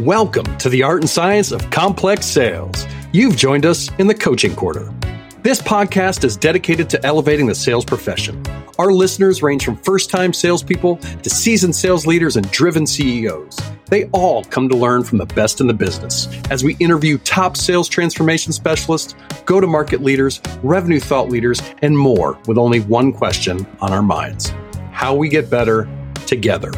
Welcome 0.00 0.56
to 0.58 0.68
the 0.68 0.84
art 0.84 1.00
and 1.00 1.10
science 1.10 1.50
of 1.50 1.70
complex 1.70 2.24
sales. 2.24 2.86
You've 3.12 3.36
joined 3.36 3.66
us 3.66 3.90
in 3.98 4.06
the 4.06 4.14
coaching 4.14 4.54
quarter. 4.54 4.94
This 5.42 5.60
podcast 5.60 6.22
is 6.22 6.36
dedicated 6.36 6.88
to 6.90 7.04
elevating 7.04 7.48
the 7.48 7.54
sales 7.56 7.84
profession. 7.84 8.40
Our 8.78 8.92
listeners 8.92 9.42
range 9.42 9.64
from 9.64 9.76
first 9.78 10.08
time 10.08 10.32
salespeople 10.32 10.98
to 10.98 11.28
seasoned 11.28 11.74
sales 11.74 12.06
leaders 12.06 12.36
and 12.36 12.48
driven 12.52 12.86
CEOs. 12.86 13.58
They 13.86 14.04
all 14.10 14.44
come 14.44 14.68
to 14.68 14.76
learn 14.76 15.02
from 15.02 15.18
the 15.18 15.26
best 15.26 15.60
in 15.60 15.66
the 15.66 15.74
business 15.74 16.28
as 16.48 16.62
we 16.62 16.76
interview 16.76 17.18
top 17.18 17.56
sales 17.56 17.88
transformation 17.88 18.52
specialists, 18.52 19.16
go 19.46 19.60
to 19.60 19.66
market 19.66 20.00
leaders, 20.00 20.40
revenue 20.62 21.00
thought 21.00 21.28
leaders, 21.28 21.60
and 21.82 21.98
more 21.98 22.38
with 22.46 22.56
only 22.56 22.78
one 22.80 23.12
question 23.12 23.66
on 23.80 23.92
our 23.92 24.02
minds 24.02 24.52
how 24.92 25.14
we 25.14 25.28
get 25.28 25.48
better 25.48 25.88
together. 26.26 26.72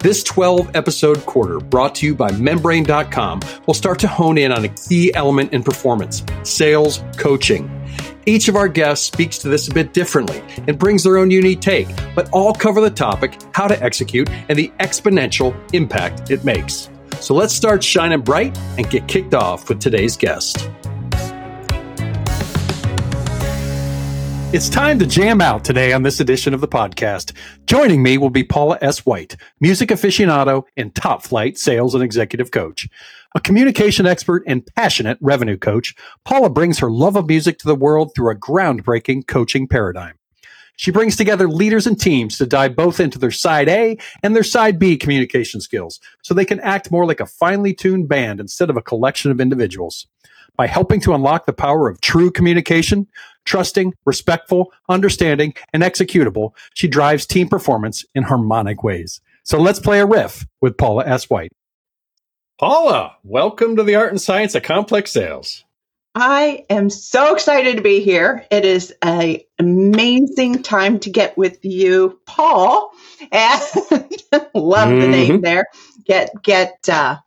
This 0.00 0.22
12 0.22 0.76
episode 0.76 1.26
quarter, 1.26 1.58
brought 1.58 1.96
to 1.96 2.06
you 2.06 2.14
by 2.14 2.30
Membrain.com, 2.30 3.40
will 3.66 3.74
start 3.74 3.98
to 3.98 4.06
hone 4.06 4.38
in 4.38 4.52
on 4.52 4.64
a 4.64 4.68
key 4.68 5.12
element 5.12 5.52
in 5.52 5.64
performance 5.64 6.22
sales 6.44 7.02
coaching. 7.16 7.68
Each 8.24 8.46
of 8.46 8.54
our 8.54 8.68
guests 8.68 9.04
speaks 9.04 9.38
to 9.38 9.48
this 9.48 9.66
a 9.66 9.74
bit 9.74 9.92
differently 9.92 10.40
and 10.68 10.78
brings 10.78 11.02
their 11.02 11.18
own 11.18 11.32
unique 11.32 11.60
take, 11.60 11.88
but 12.14 12.30
all 12.30 12.54
cover 12.54 12.80
the 12.80 12.90
topic 12.90 13.40
how 13.52 13.66
to 13.66 13.82
execute 13.82 14.30
and 14.48 14.56
the 14.56 14.68
exponential 14.78 15.52
impact 15.74 16.30
it 16.30 16.44
makes. 16.44 16.88
So 17.18 17.34
let's 17.34 17.52
start 17.52 17.82
shining 17.82 18.20
bright 18.20 18.56
and 18.76 18.88
get 18.88 19.08
kicked 19.08 19.34
off 19.34 19.68
with 19.68 19.80
today's 19.80 20.16
guest. 20.16 20.70
It's 24.50 24.70
time 24.70 24.98
to 25.00 25.06
jam 25.06 25.42
out 25.42 25.62
today 25.62 25.92
on 25.92 26.04
this 26.04 26.20
edition 26.20 26.54
of 26.54 26.62
the 26.62 26.68
podcast. 26.68 27.34
Joining 27.66 28.02
me 28.02 28.16
will 28.16 28.30
be 28.30 28.42
Paula 28.42 28.78
S. 28.80 29.04
White, 29.04 29.36
music 29.60 29.90
aficionado 29.90 30.62
and 30.74 30.94
top 30.94 31.22
flight 31.22 31.58
sales 31.58 31.94
and 31.94 32.02
executive 32.02 32.50
coach. 32.50 32.88
A 33.34 33.40
communication 33.40 34.06
expert 34.06 34.42
and 34.46 34.66
passionate 34.74 35.18
revenue 35.20 35.58
coach, 35.58 35.94
Paula 36.24 36.48
brings 36.48 36.78
her 36.78 36.90
love 36.90 37.14
of 37.14 37.28
music 37.28 37.58
to 37.58 37.66
the 37.66 37.74
world 37.74 38.12
through 38.14 38.30
a 38.30 38.36
groundbreaking 38.36 39.26
coaching 39.26 39.68
paradigm. 39.68 40.14
She 40.78 40.92
brings 40.92 41.16
together 41.16 41.48
leaders 41.48 41.88
and 41.88 42.00
teams 42.00 42.38
to 42.38 42.46
dive 42.46 42.76
both 42.76 43.00
into 43.00 43.18
their 43.18 43.32
side 43.32 43.68
A 43.68 43.98
and 44.22 44.36
their 44.36 44.44
side 44.44 44.78
B 44.78 44.96
communication 44.96 45.60
skills 45.60 45.98
so 46.22 46.34
they 46.34 46.44
can 46.44 46.60
act 46.60 46.92
more 46.92 47.04
like 47.04 47.18
a 47.18 47.26
finely 47.26 47.74
tuned 47.74 48.08
band 48.08 48.38
instead 48.38 48.70
of 48.70 48.76
a 48.76 48.82
collection 48.82 49.32
of 49.32 49.40
individuals 49.40 50.06
by 50.56 50.68
helping 50.68 51.00
to 51.00 51.14
unlock 51.14 51.46
the 51.46 51.52
power 51.52 51.88
of 51.88 52.00
true 52.00 52.30
communication, 52.30 53.08
trusting, 53.44 53.92
respectful, 54.06 54.72
understanding, 54.88 55.52
and 55.72 55.82
executable, 55.82 56.50
she 56.74 56.86
drives 56.86 57.26
team 57.26 57.48
performance 57.48 58.04
in 58.14 58.22
harmonic 58.22 58.84
ways. 58.84 59.20
So 59.42 59.58
let's 59.58 59.80
play 59.80 59.98
a 59.98 60.06
riff 60.06 60.46
with 60.60 60.76
Paula 60.76 61.04
S. 61.06 61.28
White. 61.28 61.50
Paula, 62.60 63.16
welcome 63.24 63.74
to 63.74 63.82
the 63.82 63.96
art 63.96 64.10
and 64.10 64.20
science 64.20 64.54
of 64.54 64.62
complex 64.62 65.12
sales. 65.12 65.64
I 66.20 66.64
am 66.68 66.90
so 66.90 67.32
excited 67.32 67.76
to 67.76 67.82
be 67.82 68.00
here. 68.00 68.44
It 68.50 68.64
is 68.64 68.92
an 69.02 69.38
amazing 69.60 70.64
time 70.64 70.98
to 71.00 71.10
get 71.10 71.38
with 71.38 71.64
you, 71.64 72.18
Paul. 72.26 72.90
And 73.30 73.62
love 74.54 74.88
mm-hmm. 74.88 75.00
the 75.00 75.08
name 75.08 75.32
mm-hmm. 75.34 75.44
there. 75.44 75.66
Get 76.04 76.30
get 76.42 76.88
uh, 76.88 77.18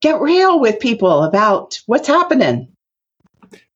get 0.00 0.20
real 0.20 0.58
with 0.58 0.80
people 0.80 1.22
about 1.22 1.80
what's 1.86 2.08
happening. 2.08 2.72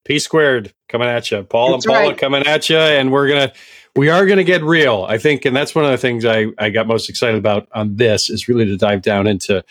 P 0.05 0.19
squared 0.19 0.75
coming 0.89 1.09
at 1.09 1.31
you. 1.31 1.43
Paul 1.45 1.73
that's 1.73 1.85
and 1.85 1.95
Paula 1.95 2.09
right. 2.09 2.19
coming 2.19 2.47
at 2.47 2.69
you. 2.69 2.79
And 2.79 3.13
we're 3.13 3.29
going 3.29 3.49
to, 3.49 3.55
we 3.97 4.11
are 4.11 4.27
going 4.27 4.37
to 4.37 4.45
get 4.45 4.63
real, 4.63 5.07
I 5.09 5.19
think. 5.19 5.45
And 5.45 5.57
that's 5.57 5.75
one 5.75 5.85
of 5.85 5.91
the 5.91 5.99
things 5.99 6.25
I, 6.25 6.47
I 6.59 6.71
got 6.71 6.87
most 6.87 7.09
excited 7.09 7.39
about 7.39 7.67
on 7.73 7.97
this 7.97 8.29
is 8.29 8.47
really 8.47 8.67
to 8.67 8.77
dive 8.77 9.03
down 9.03 9.27
into 9.27 9.65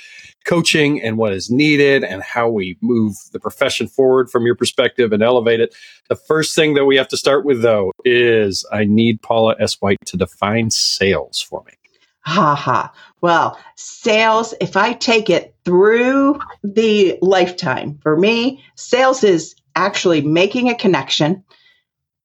coaching 0.46 1.02
and 1.02 1.18
what 1.18 1.34
is 1.34 1.50
needed 1.50 2.04
and 2.04 2.24
how 2.24 2.50
we 2.50 2.78
move 2.82 3.16
the 3.32 3.40
profession 3.40 3.88
forward 3.88 4.30
from 4.30 4.46
your 4.46 4.56
perspective 4.56 5.12
and 5.12 5.22
elevate 5.22 5.60
it. 5.60 5.76
The 6.10 6.16
first 6.16 6.56
thing 6.56 6.74
that 6.74 6.86
we 6.86 6.98
have 6.98 7.08
to 7.10 7.18
start 7.18 7.46
with, 7.46 7.62
though, 7.62 7.92
is 8.04 8.66
I 8.72 8.86
need 8.86 9.22
Paula 9.22 9.56
S. 9.60 9.82
White 9.82 9.98
to 10.06 10.18
define 10.18 10.72
sales 10.72 11.42
for 11.42 11.64
me. 11.66 11.74
Ha 12.22 12.56
ha. 12.56 12.92
Well, 13.22 13.60
sales, 13.76 14.56
if 14.60 14.76
I 14.76 14.94
take 14.94 15.30
it 15.30 15.56
through 15.64 16.40
the 16.64 17.20
lifetime, 17.22 18.00
for 18.02 18.18
me, 18.18 18.64
sales 18.76 19.24
is 19.24 19.56
actually 19.76 20.22
making 20.22 20.70
a 20.70 20.76
connection, 20.76 21.44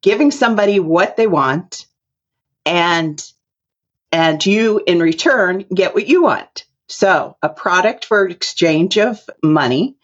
giving 0.03 0.31
somebody 0.31 0.81
what 0.81 1.17
they 1.17 1.27
want, 1.27 1.87
and 2.65 3.23
and 4.13 4.45
you 4.45 4.83
in 4.87 5.01
return 5.01 5.65
get 5.73 5.95
what 5.95 6.09
you 6.09 6.23
want. 6.23 6.65
So, 6.89 7.37
a 7.43 7.49
product 7.49 8.05
for 8.05 8.27
exchange 8.27 8.99
of 8.99 9.21
money 9.43 9.97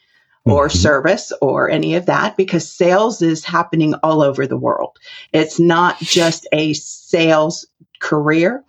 or 0.45 0.69
mm-hmm. 0.69 0.79
service 0.79 1.33
or 1.43 1.69
any 1.69 1.97
of 1.97 2.07
that 2.07 2.37
because 2.37 2.71
sales 2.71 3.23
is 3.23 3.45
happening 3.45 3.95
all 3.95 4.23
over 4.23 4.47
the 4.47 4.57
world. 4.57 4.97
It's 5.33 5.59
not 5.59 5.99
just 5.99 6.47
a 6.53 6.73
sales 6.75 7.67
career. 7.99 8.65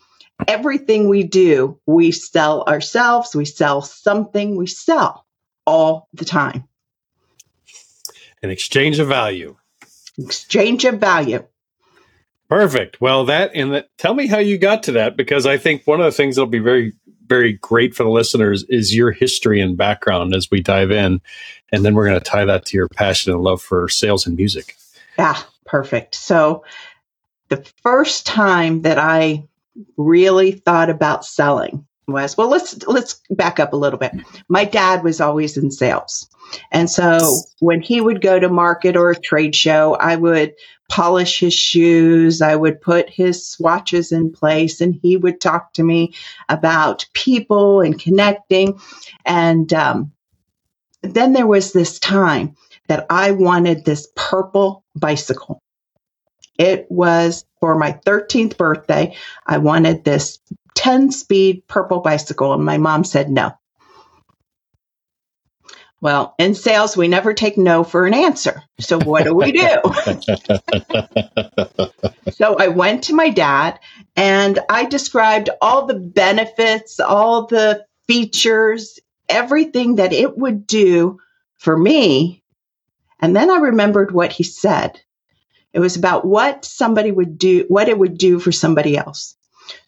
Everything 0.48 1.08
we 1.08 1.24
do, 1.24 1.80
we 1.86 2.12
sell 2.12 2.64
ourselves, 2.64 3.36
we 3.36 3.46
sell 3.46 3.82
something, 3.82 4.56
we 4.56 4.68
sell 4.68 5.26
all 5.66 6.08
the 6.14 6.26
time. 6.26 6.68
An 8.42 8.50
exchange 8.50 9.00
of 9.00 9.08
value. 9.08 9.58
Exchange 10.18 10.86
of 10.86 11.00
value. 11.00 11.46
Perfect. 12.50 13.02
Well, 13.02 13.26
that 13.26 13.52
and 13.54 13.74
that, 13.74 13.90
tell 13.98 14.14
me 14.14 14.28
how 14.28 14.40
you 14.40 14.58
got 14.58 14.84
to 14.84 14.94
that 14.94 15.18
because 15.18 15.46
I 15.46 15.58
think 15.58 15.86
one 15.86 16.00
of 16.00 16.06
the 16.06 16.12
things 16.12 16.36
that'll 16.36 16.50
be 16.50 16.60
very, 16.60 16.94
very 17.28 17.54
great 17.54 17.94
for 17.94 18.04
the 18.04 18.10
listeners 18.10 18.64
is 18.70 18.96
your 18.96 19.12
history 19.12 19.60
and 19.60 19.78
background 19.78 20.34
as 20.34 20.50
we 20.50 20.62
dive 20.62 20.92
in. 20.92 21.20
And 21.72 21.84
then 21.84 21.94
we're 21.94 22.08
going 22.08 22.20
to 22.20 22.24
tie 22.24 22.46
that 22.46 22.66
to 22.68 22.78
your 22.78 22.88
passion 22.88 23.34
and 23.34 23.42
love 23.42 23.62
for 23.62 23.90
sales 23.90 24.26
and 24.26 24.38
music. 24.38 24.78
Yeah, 25.20 25.38
perfect. 25.66 26.16
So, 26.16 26.64
the 27.50 27.66
first 27.82 28.26
time 28.26 28.82
that 28.84 28.98
I 28.98 29.48
really 29.96 30.52
thought 30.52 30.90
about 30.90 31.26
selling 31.26 31.86
was. 32.08 32.38
Well 32.38 32.50
let's 32.50 32.86
let's 32.88 33.22
back 33.30 33.60
up 33.60 33.74
a 33.74 33.78
little 33.78 34.00
bit. 34.00 34.14
My 34.48 34.64
dad 34.64 35.04
was 35.04 35.20
always 35.20 35.58
in 35.58 35.72
sales. 35.72 36.30
And 36.72 36.90
so 36.90 37.42
when 37.60 37.82
he 37.82 38.00
would 38.00 38.22
go 38.22 38.40
to 38.40 38.48
market 38.48 38.96
or 38.96 39.12
a 39.12 39.20
trade 39.20 39.54
show 39.54 39.96
i 39.96 40.16
would 40.16 40.54
polish 40.90 41.40
his 41.40 41.54
shoes. 41.54 42.42
I 42.42 42.56
would 42.56 42.82
put 42.82 43.10
his 43.10 43.48
swatches 43.48 44.12
in 44.12 44.32
place 44.32 44.82
and 44.82 44.96
he 45.02 45.18
would 45.18 45.42
talk 45.42 45.74
to 45.74 45.84
me 45.84 46.14
about 46.50 47.06
people 47.14 47.82
and 47.82 48.00
connecting. 48.00 48.80
And 49.26 49.72
um, 49.74 50.14
then 51.02 51.34
there 51.34 51.48
was 51.48 51.74
this 51.74 52.00
time 52.00 52.56
that 52.88 53.06
i 53.10 53.32
wanted 53.32 53.84
this 53.84 54.08
purple 54.16 54.84
bicycle. 54.96 55.62
It 56.58 56.88
was 56.90 57.46
for 57.60 57.76
my 57.76 58.00
13th 58.06 58.58
birthday. 58.58 59.16
I 59.46 59.58
wanted 59.58 60.04
this 60.04 60.40
10 60.88 61.12
speed 61.12 61.68
purple 61.68 62.00
bicycle. 62.00 62.54
And 62.54 62.64
my 62.64 62.78
mom 62.78 63.04
said 63.04 63.30
no. 63.30 63.52
Well, 66.00 66.34
in 66.40 66.56
sales, 66.56 66.96
we 66.96 67.10
never 67.10 67.34
take 67.34 67.58
no 67.58 67.84
for 67.84 68.06
an 68.06 68.14
answer. 68.14 68.64
So 68.80 68.98
what 68.98 69.26
do 69.26 69.36
we 69.36 69.52
do? 69.52 69.82
so 72.32 72.56
I 72.56 72.70
went 72.70 73.04
to 73.06 73.16
my 73.16 73.32
dad 73.32 73.82
and 74.16 74.60
I 74.70 74.86
described 74.86 75.50
all 75.62 75.88
the 75.88 76.00
benefits, 76.00 77.02
all 77.02 77.48
the 77.48 77.86
features, 78.08 78.98
everything 79.28 79.96
that 79.96 80.14
it 80.14 80.38
would 80.38 80.66
do 80.68 81.20
for 81.58 81.78
me. 81.78 82.46
And 83.20 83.36
then 83.36 83.52
I 83.52 83.58
remembered 83.58 84.14
what 84.14 84.32
he 84.32 84.44
said. 84.44 85.02
It 85.74 85.82
was 85.82 85.98
about 85.98 86.24
what 86.24 86.64
somebody 86.64 87.12
would 87.12 87.38
do, 87.38 87.66
what 87.68 87.90
it 87.90 88.00
would 88.00 88.18
do 88.18 88.40
for 88.40 88.54
somebody 88.54 88.96
else. 88.96 89.37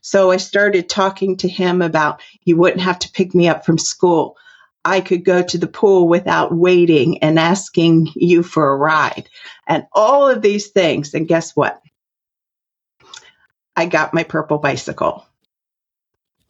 So 0.02 0.32
I 0.32 0.38
started 0.38 0.90
talking 0.90 1.38
to 1.38 1.48
him 1.50 1.82
about 1.82 2.22
he 2.42 2.54
wouldn't 2.54 2.82
have 2.82 3.00
to 3.00 3.12
pick 3.12 3.34
me 3.34 3.48
up 3.48 3.66
from 3.66 3.78
school. 3.78 4.38
I 4.84 5.02
could 5.02 5.26
go 5.26 5.44
to 5.44 5.58
the 5.58 5.68
pool 5.68 6.08
without 6.08 6.54
waiting 6.54 7.22
and 7.22 7.38
asking 7.38 8.10
you 8.16 8.44
for 8.44 8.70
a 8.70 8.78
ride 8.78 9.30
and 9.68 9.86
all 9.92 10.30
of 10.30 10.42
these 10.42 10.68
things. 10.68 11.14
And 11.14 11.28
guess 11.28 11.56
what? 11.56 11.82
I 13.76 13.86
got 13.86 14.14
my 14.14 14.24
purple 14.24 14.58
bicycle. 14.58 15.26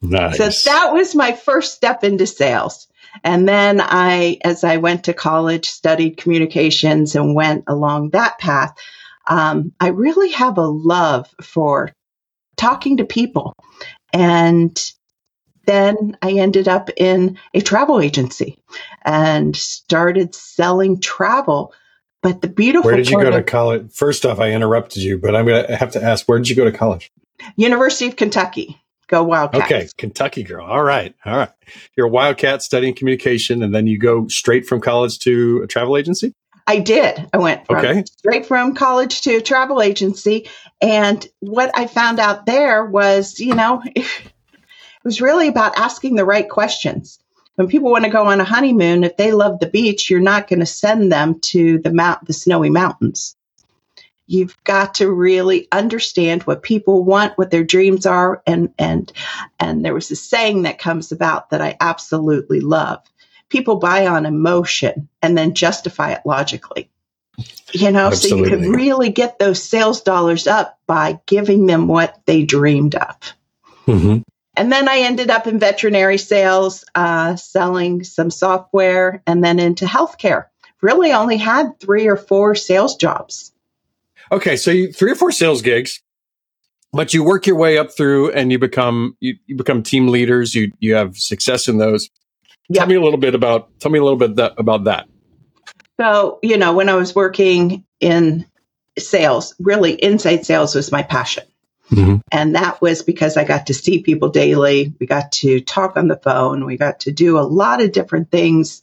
Nice. 0.01 0.37
So 0.37 0.69
that 0.69 0.93
was 0.93 1.15
my 1.15 1.33
first 1.33 1.75
step 1.75 2.03
into 2.03 2.25
sales. 2.25 2.87
And 3.23 3.47
then 3.47 3.81
I, 3.81 4.37
as 4.43 4.63
I 4.63 4.77
went 4.77 5.05
to 5.05 5.13
college, 5.13 5.67
studied 5.67 6.17
communications 6.17 7.15
and 7.15 7.35
went 7.35 7.65
along 7.67 8.11
that 8.11 8.37
path. 8.37 8.75
Um, 9.27 9.73
I 9.79 9.87
really 9.89 10.31
have 10.31 10.57
a 10.57 10.67
love 10.67 11.27
for 11.41 11.91
talking 12.59 12.97
to 12.97 13.05
people. 13.05 13.53
And 14.13 14.77
then 15.65 16.17
I 16.21 16.33
ended 16.33 16.67
up 16.67 16.89
in 16.97 17.37
a 17.53 17.61
travel 17.61 17.99
agency 17.99 18.57
and 19.05 19.55
started 19.55 20.35
selling 20.35 20.99
travel. 20.99 21.73
But 22.21 22.41
the 22.41 22.49
beautiful 22.49 22.89
Where 22.89 22.97
did 22.97 23.09
you 23.09 23.21
go 23.21 23.31
to 23.31 23.43
college? 23.43 23.91
First 23.93 24.25
off, 24.25 24.39
I 24.39 24.51
interrupted 24.51 25.01
you, 25.01 25.17
but 25.17 25.35
I'm 25.35 25.45
going 25.45 25.65
to 25.65 25.75
have 25.75 25.91
to 25.91 26.03
ask, 26.03 26.27
where 26.27 26.37
did 26.37 26.49
you 26.49 26.55
go 26.55 26.65
to 26.65 26.71
college? 26.71 27.11
University 27.55 28.07
of 28.07 28.15
Kentucky. 28.15 28.81
Go 29.07 29.23
Wildcats. 29.23 29.65
Okay, 29.65 29.87
Kentucky 29.97 30.43
girl. 30.43 30.65
All 30.65 30.83
right, 30.83 31.15
all 31.25 31.35
right. 31.35 31.49
You're 31.97 32.05
a 32.05 32.09
Wildcat 32.11 32.61
studying 32.61 32.93
communication, 32.93 33.63
and 33.63 33.73
then 33.73 33.87
you 33.87 33.97
go 33.97 34.27
straight 34.27 34.67
from 34.67 34.81
college 34.81 35.17
to 35.19 35.61
a 35.63 35.67
travel 35.67 35.97
agency. 35.97 36.33
I 36.69 36.77
did. 36.77 37.27
I 37.33 37.37
went 37.39 37.65
from, 37.65 37.77
Okay. 37.77 38.03
straight 38.03 38.45
from 38.45 38.75
college 38.75 39.21
to 39.21 39.37
a 39.37 39.41
travel 39.41 39.81
agency. 39.81 40.47
And 40.79 41.27
what 41.39 41.71
I 41.73 41.87
found 41.87 42.19
out 42.19 42.45
there 42.45 42.85
was, 42.85 43.39
you 43.39 43.55
know, 43.55 43.81
it 43.95 44.05
was 45.03 45.19
really 45.19 45.47
about 45.47 45.79
asking 45.79 46.15
the 46.15 46.25
right 46.25 46.47
questions. 46.47 47.17
When 47.55 47.69
people 47.69 47.89
want 47.89 48.05
to 48.05 48.11
go 48.11 48.27
on 48.27 48.39
a 48.39 48.43
honeymoon, 48.43 49.03
if 49.03 49.17
they 49.17 49.31
love 49.31 49.59
the 49.59 49.65
beach, 49.65 50.11
you're 50.11 50.19
not 50.19 50.47
going 50.47 50.59
to 50.59 50.67
send 50.67 51.11
them 51.11 51.39
to 51.45 51.79
the 51.79 51.91
mount, 51.91 52.25
the 52.25 52.33
snowy 52.33 52.69
mountains. 52.69 53.35
You've 54.27 54.55
got 54.63 54.95
to 54.95 55.11
really 55.11 55.67
understand 55.71 56.43
what 56.43 56.61
people 56.61 57.03
want, 57.03 57.35
what 57.35 57.49
their 57.49 57.63
dreams 57.63 58.05
are, 58.05 58.43
and 58.45 58.71
and 58.77 59.11
and 59.59 59.83
there 59.83 59.95
was 59.95 60.11
a 60.11 60.15
saying 60.15 60.61
that 60.61 60.77
comes 60.77 61.11
about 61.11 61.49
that 61.49 61.61
I 61.61 61.75
absolutely 61.81 62.59
love 62.61 62.99
people 63.49 63.77
buy 63.77 64.07
on 64.07 64.25
emotion 64.25 65.09
and 65.21 65.37
then 65.37 65.53
justify 65.53 66.11
it 66.11 66.21
logically. 66.25 66.89
You 67.71 67.91
know, 67.91 68.11
so 68.11 68.35
you 68.35 68.43
Absolutely. 68.45 68.49
can 68.49 68.71
really 68.71 69.09
get 69.11 69.37
those 69.37 69.63
sales 69.63 70.01
dollars 70.01 70.47
up 70.47 70.79
by 70.87 71.19
giving 71.25 71.67
them 71.67 71.87
what 71.87 72.19
they 72.25 72.43
dreamed 72.43 72.95
of. 72.95 73.15
Mm-hmm. 73.85 74.19
And 74.55 74.71
then 74.71 74.89
I 74.89 74.99
ended 74.99 75.29
up 75.29 75.47
in 75.47 75.59
veterinary 75.59 76.17
sales, 76.17 76.83
uh, 76.95 77.35
selling 77.35 78.03
some 78.03 78.31
software, 78.31 79.21
and 79.25 79.43
then 79.43 79.59
into 79.59 79.85
healthcare. 79.85 80.47
Really 80.81 81.13
only 81.13 81.37
had 81.37 81.79
three 81.79 82.07
or 82.07 82.17
four 82.17 82.55
sales 82.55 82.95
jobs. 82.95 83.53
Okay, 84.31 84.57
so 84.57 84.71
you, 84.71 84.91
three 84.91 85.11
or 85.11 85.15
four 85.15 85.31
sales 85.31 85.61
gigs, 85.61 86.01
but 86.91 87.13
you 87.13 87.23
work 87.23 87.47
your 87.47 87.55
way 87.55 87.77
up 87.77 87.95
through, 87.95 88.31
and 88.31 88.51
you 88.51 88.59
become 88.59 89.15
you, 89.19 89.37
you 89.45 89.55
become 89.55 89.81
team 89.83 90.07
leaders. 90.07 90.55
You 90.55 90.71
you 90.79 90.95
have 90.95 91.17
success 91.17 91.67
in 91.67 91.77
those. 91.77 92.09
Tell 92.73 92.87
me 92.87 92.95
a 92.95 93.01
little 93.01 93.19
bit 93.19 93.35
about 93.35 93.79
tell 93.79 93.91
me 93.91 93.99
a 93.99 94.03
little 94.03 94.17
bit 94.17 94.35
that, 94.35 94.53
about 94.57 94.85
that. 94.85 95.07
So, 95.99 96.39
you 96.43 96.57
know, 96.57 96.73
when 96.73 96.87
I 96.87 96.95
was 96.95 97.15
working 97.15 97.83
in 97.99 98.45
sales, 98.97 99.55
really 99.59 99.93
inside 99.93 100.45
sales 100.45 100.75
was 100.75 100.91
my 100.91 101.03
passion. 101.03 101.43
Mhm. 101.91 102.21
And 102.31 102.55
that 102.55 102.81
was 102.81 103.01
because 103.01 103.35
I 103.35 103.43
got 103.43 103.67
to 103.67 103.73
see 103.73 104.03
people 104.03 104.29
daily. 104.29 104.93
We 104.99 105.07
got 105.07 105.31
to 105.33 105.59
talk 105.59 105.97
on 105.97 106.07
the 106.07 106.15
phone. 106.15 106.65
We 106.65 106.77
got 106.77 107.01
to 107.01 107.11
do 107.11 107.39
a 107.39 107.41
lot 107.41 107.81
of 107.81 107.91
different 107.91 108.29
things. 108.29 108.81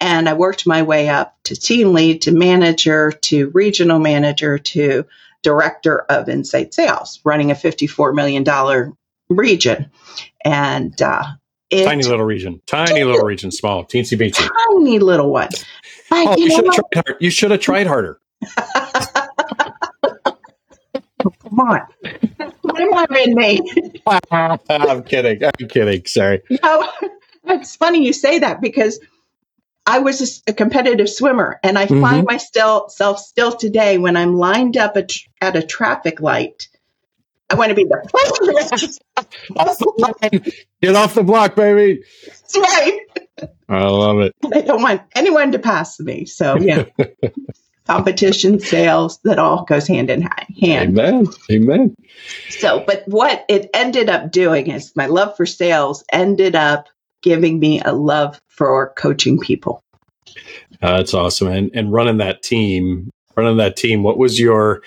And 0.00 0.28
I 0.28 0.32
worked 0.32 0.66
my 0.66 0.82
way 0.82 1.10
up 1.10 1.36
to 1.44 1.54
team 1.54 1.92
lead, 1.92 2.22
to 2.22 2.32
manager, 2.32 3.12
to 3.12 3.50
regional 3.50 3.98
manager, 3.98 4.56
to 4.56 5.04
director 5.42 5.98
of 5.98 6.28
inside 6.28 6.72
sales, 6.72 7.20
running 7.24 7.50
a 7.50 7.54
$54 7.54 8.14
million 8.14 8.94
region. 9.28 9.90
And 10.42 11.00
uh, 11.02 11.24
it, 11.70 11.84
Tiny 11.84 12.02
little 12.02 12.24
region, 12.24 12.60
tiny 12.66 13.04
little 13.04 13.24
region, 13.24 13.50
small, 13.50 13.84
teensy 13.84 14.18
beensy. 14.18 14.48
tiny 14.72 14.98
little 14.98 15.30
one. 15.30 15.48
But 15.50 15.64
Oh, 16.12 16.36
you 16.36 16.44
you 16.44 16.50
should 16.50 16.64
have 16.66 16.74
tried 16.74 17.04
hard. 17.06 17.16
You 17.20 17.30
should 17.30 17.50
have 17.52 17.60
tried 17.60 17.86
harder. 17.86 18.20
Come 21.22 21.60
on. 21.60 21.80
Come 22.02 22.92
on 22.94 23.16
in 23.16 23.34
me. 23.34 23.60
I'm 24.06 25.02
kidding. 25.02 25.44
I'm 25.44 25.68
kidding. 25.68 26.06
Sorry. 26.06 26.42
Know, 26.62 26.88
it's 27.44 27.76
funny 27.76 28.04
you 28.04 28.12
say 28.12 28.38
that 28.40 28.60
because 28.60 28.98
I 29.86 30.00
was 30.00 30.42
a 30.46 30.52
competitive 30.52 31.08
swimmer, 31.08 31.58
and 31.62 31.78
I 31.78 31.86
find 31.86 32.26
mm-hmm. 32.26 32.32
myself 32.32 32.92
still 32.92 33.52
today 33.52 33.98
when 33.98 34.16
I'm 34.16 34.34
lined 34.36 34.76
up 34.76 34.96
at, 34.96 35.12
at 35.40 35.56
a 35.56 35.62
traffic 35.62 36.20
light. 36.20 36.68
I 37.50 37.56
want 37.56 37.70
to 37.70 37.74
be 37.74 37.84
the 37.84 38.08
first. 38.70 39.02
Off 39.56 39.78
the 39.78 39.92
line. 39.98 40.52
Get 40.80 40.94
off 40.94 41.14
the 41.14 41.24
block, 41.24 41.56
baby. 41.56 42.02
That's 42.26 42.56
right. 42.56 43.00
I 43.68 43.84
love 43.84 44.20
it. 44.20 44.34
I 44.54 44.60
don't 44.60 44.82
want 44.82 45.02
anyone 45.14 45.52
to 45.52 45.58
pass 45.58 45.98
me. 45.98 46.26
So 46.26 46.56
yeah, 46.56 46.84
competition, 47.86 48.60
sales, 48.60 49.18
that 49.24 49.38
all 49.38 49.64
goes 49.64 49.88
hand 49.88 50.10
in 50.10 50.22
hand. 50.22 50.98
Amen. 50.98 51.26
Amen. 51.50 51.94
So, 52.50 52.84
but 52.86 53.02
what 53.06 53.44
it 53.48 53.68
ended 53.74 54.08
up 54.08 54.30
doing 54.30 54.70
is 54.70 54.94
my 54.94 55.06
love 55.06 55.36
for 55.36 55.46
sales 55.46 56.04
ended 56.12 56.54
up 56.54 56.88
giving 57.22 57.58
me 57.58 57.80
a 57.80 57.92
love 57.92 58.40
for 58.46 58.92
coaching 58.96 59.38
people. 59.38 59.82
Uh, 60.82 60.98
that's 60.98 61.14
awesome. 61.14 61.48
And 61.48 61.70
and 61.74 61.92
running 61.92 62.18
that 62.18 62.42
team, 62.42 63.10
running 63.36 63.56
that 63.56 63.76
team. 63.76 64.02
What 64.02 64.18
was 64.18 64.38
your? 64.38 64.82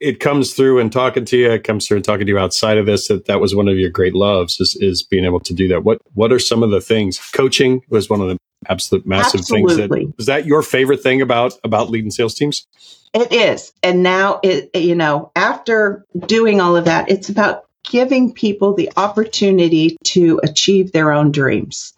It 0.00 0.20
comes 0.20 0.54
through 0.54 0.80
in 0.80 0.90
talking 0.90 1.24
to 1.26 1.36
you. 1.36 1.50
It 1.52 1.64
comes 1.64 1.86
through 1.86 1.98
in 1.98 2.02
talking 2.02 2.26
to 2.26 2.32
you 2.32 2.38
outside 2.38 2.78
of 2.78 2.86
this. 2.86 3.08
That 3.08 3.26
that 3.26 3.40
was 3.40 3.54
one 3.54 3.68
of 3.68 3.78
your 3.78 3.90
great 3.90 4.14
loves 4.14 4.60
is 4.60 4.76
is 4.80 5.02
being 5.02 5.24
able 5.24 5.40
to 5.40 5.54
do 5.54 5.68
that. 5.68 5.84
What 5.84 6.00
what 6.14 6.32
are 6.32 6.38
some 6.38 6.62
of 6.62 6.70
the 6.70 6.80
things? 6.80 7.18
Coaching 7.32 7.82
was 7.88 8.10
one 8.10 8.20
of 8.20 8.28
the 8.28 8.38
absolute 8.68 9.06
massive 9.06 9.44
things. 9.44 9.72
Absolutely. 9.72 10.06
That, 10.06 10.14
is 10.18 10.26
that 10.26 10.46
your 10.46 10.62
favorite 10.62 11.02
thing 11.02 11.22
about 11.22 11.54
about 11.64 11.90
leading 11.90 12.10
sales 12.10 12.34
teams? 12.34 12.66
It 13.12 13.32
is. 13.32 13.72
And 13.82 14.02
now 14.02 14.40
it, 14.42 14.70
you 14.74 14.96
know, 14.96 15.30
after 15.36 16.04
doing 16.26 16.60
all 16.60 16.76
of 16.76 16.86
that, 16.86 17.10
it's 17.10 17.28
about 17.28 17.66
giving 17.84 18.32
people 18.32 18.74
the 18.74 18.90
opportunity 18.96 19.96
to 20.04 20.40
achieve 20.42 20.90
their 20.90 21.12
own 21.12 21.30
dreams. 21.30 21.92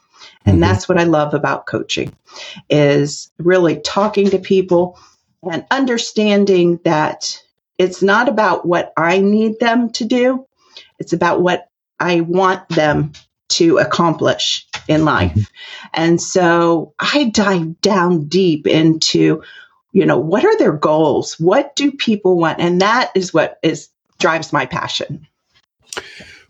And 0.45 0.59
Mhm. 0.59 0.61
that's 0.61 0.89
what 0.89 0.99
I 0.99 1.05
love 1.05 1.33
about 1.33 1.67
coaching 1.67 2.13
is 2.69 3.31
really 3.39 3.81
talking 3.81 4.31
to 4.31 4.39
people 4.39 4.99
and 5.43 5.65
understanding 5.71 6.81
that 6.85 7.41
it's 7.79 8.03
not 8.03 8.29
about 8.29 8.67
what 8.67 8.93
I 8.97 9.19
need 9.19 9.61
them 9.61 9.91
to 9.93 10.05
do. 10.05 10.47
It's 10.99 11.13
about 11.13 11.43
what 11.43 11.69
I 12.01 12.21
want 12.23 12.69
them 12.69 13.13
to 13.49 13.79
accomplish 13.79 14.67
in 14.89 15.05
life. 15.05 15.51
And 15.95 16.21
so 16.21 16.95
I 16.99 17.25
dive 17.25 17.81
down 17.81 18.25
deep 18.25 18.67
into 18.67 19.43
you 19.93 20.05
know 20.05 20.19
what 20.19 20.45
are 20.45 20.59
their 20.59 20.73
goals 20.73 21.41
what 21.41 21.75
do 21.75 21.91
people 21.91 22.37
want 22.37 22.61
and 22.61 22.83
that 22.83 23.13
is 23.15 23.33
what 23.33 23.59
is 23.63 23.89
drives 24.19 24.53
my 24.53 24.67
passion 24.67 25.27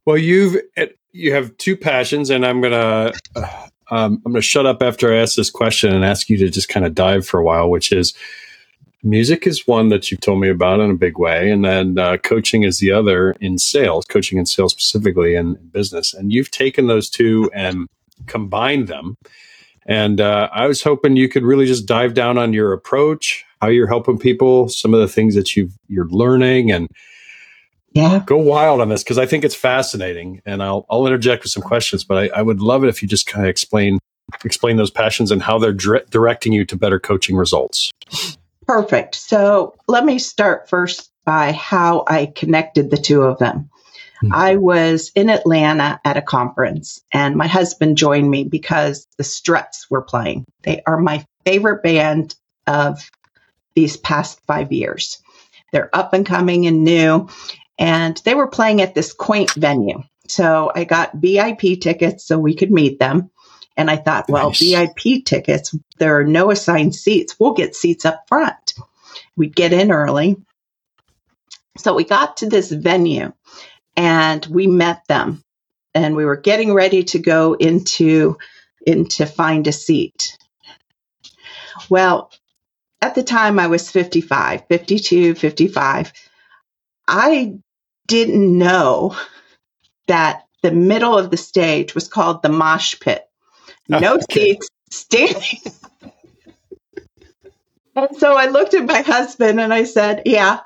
Well, 0.07 0.19
you've 0.19 0.57
eh, 0.77 0.87
you 1.13 1.33
have 1.33 1.57
two 1.59 1.77
passions, 1.77 2.31
and 2.31 2.47
I'm 2.47 2.61
gonna 2.61 3.13
uh, 3.35 3.69
um, 3.91 4.23
I'm 4.25 4.33
gonna 4.33 4.41
shut 4.41 4.67
up 4.67 4.83
after 4.83 5.13
I 5.13 5.19
ask 5.19 5.37
this 5.37 5.51
question 5.51 5.93
and 5.93 6.05
ask 6.05 6.29
you 6.29 6.39
to 6.39 6.49
just 6.49 6.69
kind 6.69 6.87
of 6.87 6.95
dive 6.95 7.27
for 7.27 7.41
a 7.41 7.45
while, 7.45 7.69
which 7.69 7.93
is 7.93 8.15
music 9.03 9.47
is 9.47 9.67
one 9.67 9.89
that 9.91 10.11
you've 10.11 10.21
told 10.21 10.41
me 10.41 10.49
about 10.49 10.81
in 10.81 10.91
a 10.91 10.95
big 10.97 11.19
way, 11.19 11.51
and 11.51 11.65
then 11.65 11.99
uh, 11.99 12.17
coaching 12.19 12.63
is 12.63 12.79
the 12.79 12.93
other 12.93 13.33
in 13.41 13.59
sales, 13.59 14.05
coaching 14.07 14.39
in 14.39 14.47
sales 14.47 14.73
specifically 14.73 15.35
in 15.35 15.55
business, 15.73 16.15
and 16.15 16.33
you've 16.33 16.51
taken 16.51 16.87
those 16.87 17.09
two 17.09 17.51
and 17.55 17.89
combined 18.27 18.89
them. 18.89 19.17
And 19.87 20.21
uh, 20.21 20.49
I 20.53 20.67
was 20.67 20.83
hoping 20.83 21.17
you 21.17 21.29
could 21.29 21.45
really 21.45 21.67
just 21.67 21.87
dive 21.87 22.15
down 22.15 22.39
on 22.39 22.53
your 22.53 22.73
approach, 22.73 23.45
how 23.61 23.69
you're 23.69 23.87
helping 23.87 24.19
people, 24.19 24.69
some 24.69 24.93
of 24.93 25.01
the 25.01 25.09
things 25.09 25.35
that 25.37 25.57
you've 25.57 25.77
you're 25.89 26.09
learning, 26.09 26.73
and 26.73 26.89
yeah 27.93 28.21
go 28.27 28.37
wild 28.37 28.83
on 28.83 28.91
this 28.91 29.03
because 29.03 29.19
I 29.19 29.27
think 29.27 29.45
it's 29.45 29.55
fascinating, 29.55 30.43
and 30.45 30.63
I'll 30.63 30.87
I'll 30.91 31.07
interject 31.07 31.45
with 31.45 31.53
some 31.53 31.63
questions, 31.63 32.05
but 32.05 32.19
I, 32.19 32.39
I 32.39 32.43
would 32.43 32.61
love 32.61 32.85
it 32.85 32.89
if 32.89 33.03
you 33.03 33.09
just 33.09 33.27
kind 33.27 33.47
of 33.47 33.51
explain 33.51 33.99
explain 34.45 34.77
those 34.77 34.91
passions 34.91 35.31
and 35.31 35.41
how 35.43 35.59
they're 35.59 35.73
dire- 35.73 36.05
directing 36.11 36.53
you 36.53 36.65
to 36.65 36.77
better 36.77 36.99
coaching 36.99 37.37
results. 37.37 37.93
Perfect 38.67 39.15
so 39.15 39.75
let 39.89 40.05
me 40.05 40.19
start 40.19 40.69
first 40.69 41.11
by 41.25 41.53
how 41.53 42.05
i 42.07 42.27
connected 42.27 42.91
the 42.91 42.97
two 42.97 43.23
of 43.23 43.39
them 43.39 43.71
Hmm. 44.21 44.33
i 44.33 44.57
was 44.57 45.13
in 45.15 45.29
atlanta 45.29 46.01
at 46.03 46.17
a 46.17 46.23
conference 46.23 47.03
and 47.13 47.37
my 47.37 47.47
husband 47.47 47.99
joined 47.99 48.31
me 48.31 48.45
because 48.45 49.07
the 49.19 49.25
struts 49.25 49.91
were 49.91 50.03
playing 50.03 50.47
they 50.63 50.81
are 50.87 50.99
my 50.99 51.25
favorite 51.45 51.83
band 51.83 52.35
of 52.67 52.99
these 53.75 53.99
past 53.99 54.41
five 54.47 54.73
years 54.73 55.23
they're 55.71 55.95
up 55.95 56.15
and 56.15 56.25
coming 56.25 56.67
and 56.67 56.83
new 56.83 57.29
and 57.79 58.21
they 58.25 58.35
were 58.35 58.49
playing 58.49 58.81
at 58.81 58.95
this 58.95 59.13
quaint 59.13 59.53
venue. 59.53 60.03
So 60.29 60.73
I 60.75 60.85
got 60.85 61.15
VIP 61.15 61.81
tickets 61.81 62.27
so 62.27 62.39
we 62.39 62.55
could 62.55 62.71
meet 62.71 62.99
them. 62.99 63.31
And 63.77 63.91
I 63.91 63.97
thought, 63.97 64.29
well, 64.29 64.51
Nice. 64.51 64.61
VIP 64.61 65.25
tickets, 65.25 65.75
there 65.99 66.19
are 66.19 66.25
no 66.25 66.51
assigned 66.51 66.95
seats. 66.95 67.37
We'll 67.39 67.53
get 67.53 67.77
seats 67.77 68.05
up 68.05 68.25
front. 68.29 68.75
We'd 69.37 69.55
get 69.55 69.73
in 69.73 69.93
early. 69.93 70.37
So 71.77 71.95
we 71.95 72.05
got 72.05 72.39
to 72.39 72.49
this 72.49 72.71
venue 72.71 73.33
and 73.97 74.45
we 74.47 74.67
met 74.67 75.03
them 75.09 75.43
and 75.95 76.17
we 76.17 76.25
were 76.25 76.37
getting 76.37 76.73
ready 76.73 77.05
to 77.05 77.19
go 77.19 77.55
into 77.55 78.39
into 78.87 79.27
find 79.27 79.67
a 79.67 79.73
seat. 79.73 80.39
Well, 81.91 82.31
at 83.03 83.15
the 83.15 83.23
time 83.23 83.59
I 83.59 83.67
was 83.67 83.91
55, 83.91 84.67
52, 84.69 85.35
55. 85.35 86.13
I 87.09 87.59
didn't 88.07 88.59
know 88.59 89.17
that 90.07 90.45
the 90.63 90.73
middle 90.73 91.19
of 91.19 91.31
the 91.31 91.37
stage 91.37 91.95
was 91.95 92.09
called 92.09 92.43
the 92.43 92.49
mosh 92.49 92.99
pit. 93.01 93.25
No 93.89 94.19
seats, 94.31 94.69
standing. 94.91 95.61
and 97.95 98.17
so 98.17 98.37
I 98.37 98.47
looked 98.47 98.75
at 98.75 98.85
my 98.85 99.03
husband 99.03 99.61
and 99.61 99.73
I 99.73 99.85
said, 99.85 100.23
Yeah, 100.27 100.61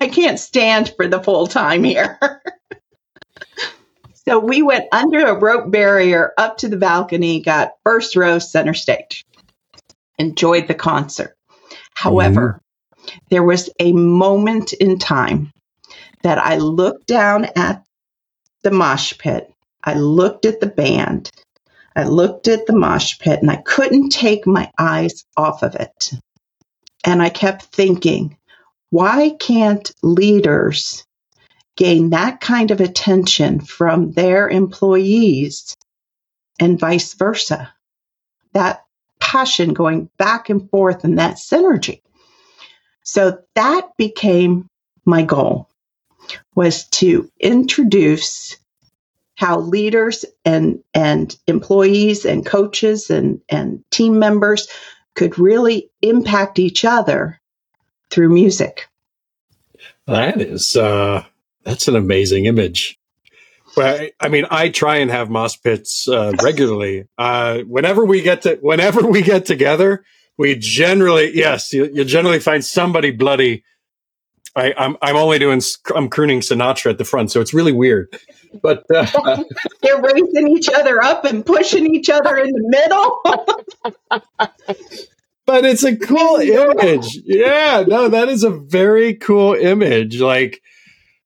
I 0.00 0.08
can't 0.08 0.38
stand 0.38 0.92
for 0.96 1.08
the 1.08 1.22
full 1.22 1.46
time 1.46 1.84
here. 1.84 2.18
So 4.28 4.40
we 4.40 4.60
went 4.60 4.86
under 4.90 5.24
a 5.24 5.38
rope 5.38 5.70
barrier 5.70 6.32
up 6.36 6.58
to 6.58 6.68
the 6.68 6.76
balcony, 6.76 7.40
got 7.42 7.74
first 7.84 8.16
row 8.16 8.40
center 8.40 8.74
stage, 8.74 9.24
enjoyed 10.18 10.66
the 10.66 10.74
concert. 10.74 11.36
However, 11.94 12.60
mm-hmm. 12.98 13.18
there 13.30 13.44
was 13.44 13.70
a 13.78 13.92
moment 13.92 14.72
in 14.72 14.98
time 14.98 15.52
that 16.22 16.38
I 16.38 16.56
looked 16.56 17.06
down 17.06 17.46
at 17.54 17.84
the 18.62 18.72
mosh 18.72 19.16
pit, 19.16 19.52
I 19.84 19.94
looked 19.94 20.44
at 20.44 20.58
the 20.58 20.66
band, 20.66 21.30
I 21.96 22.04
looked 22.04 22.46
at 22.46 22.66
the 22.66 22.76
mosh 22.76 23.18
pit, 23.18 23.40
and 23.40 23.50
I 23.50 23.56
couldn't 23.56 24.10
take 24.10 24.46
my 24.46 24.70
eyes 24.78 25.24
off 25.36 25.62
of 25.62 25.74
it. 25.74 26.12
And 27.04 27.22
I 27.22 27.30
kept 27.30 27.64
thinking, 27.64 28.36
why 28.90 29.30
can't 29.40 29.90
leaders 30.02 31.06
gain 31.74 32.10
that 32.10 32.40
kind 32.40 32.70
of 32.70 32.80
attention 32.80 33.60
from 33.60 34.12
their 34.12 34.48
employees 34.48 35.74
and 36.60 36.78
vice 36.78 37.14
versa? 37.14 37.72
That 38.52 38.84
passion 39.18 39.72
going 39.72 40.10
back 40.18 40.50
and 40.50 40.68
forth 40.70 41.04
and 41.04 41.18
that 41.18 41.36
synergy. 41.36 42.02
So 43.04 43.38
that 43.54 43.96
became 43.96 44.68
my 45.04 45.22
goal 45.22 45.70
was 46.54 46.88
to 46.88 47.30
introduce 47.40 48.56
how 49.36 49.60
leaders 49.60 50.24
and, 50.44 50.82
and 50.92 51.36
employees 51.46 52.24
and 52.24 52.44
coaches 52.44 53.10
and, 53.10 53.40
and 53.48 53.84
team 53.90 54.18
members 54.18 54.68
could 55.14 55.38
really 55.38 55.90
impact 56.02 56.58
each 56.58 56.84
other 56.84 57.40
through 58.10 58.30
music. 58.30 58.88
That 60.06 60.40
is, 60.40 60.76
uh, 60.76 61.24
that's 61.64 61.88
an 61.88 61.96
amazing 61.96 62.46
image. 62.46 62.98
Well, 63.76 64.08
I 64.20 64.28
mean, 64.28 64.46
I 64.50 64.70
try 64.70 64.96
and 64.96 65.10
have 65.10 65.28
mosh 65.28 65.56
pits 65.62 66.08
uh, 66.08 66.32
regularly. 66.42 67.04
Uh, 67.18 67.60
whenever 67.62 68.04
we 68.04 68.20
get 68.20 68.42
to, 68.42 68.58
whenever 68.60 69.06
we 69.06 69.22
get 69.22 69.46
together, 69.46 70.04
we 70.36 70.54
generally, 70.54 71.34
yes, 71.34 71.72
you, 71.72 71.88
you 71.92 72.04
generally 72.04 72.38
find 72.38 72.64
somebody 72.64 73.10
bloody. 73.10 73.64
I, 74.56 74.72
I'm, 74.78 74.96
I'm 75.02 75.16
only 75.16 75.38
doing, 75.38 75.60
I'm 75.94 76.08
crooning 76.08 76.40
Sinatra 76.40 76.90
at 76.90 76.98
the 76.98 77.04
front, 77.04 77.30
so 77.30 77.40
it's 77.42 77.52
really 77.52 77.72
weird. 77.72 78.08
But 78.62 78.84
uh, 78.90 79.06
they're 79.82 80.00
raising 80.00 80.48
each 80.48 80.70
other 80.70 81.02
up 81.04 81.26
and 81.26 81.44
pushing 81.44 81.94
each 81.94 82.08
other 82.08 82.38
in 82.38 82.50
the 82.50 82.62
middle. 82.68 83.20
but 85.46 85.64
it's 85.64 85.84
a 85.84 85.96
cool 85.96 86.36
image. 86.40 87.18
Yeah, 87.24 87.84
no, 87.86 88.08
that 88.08 88.28
is 88.28 88.44
a 88.44 88.50
very 88.50 89.14
cool 89.14 89.54
image. 89.54 90.20
Like, 90.20 90.62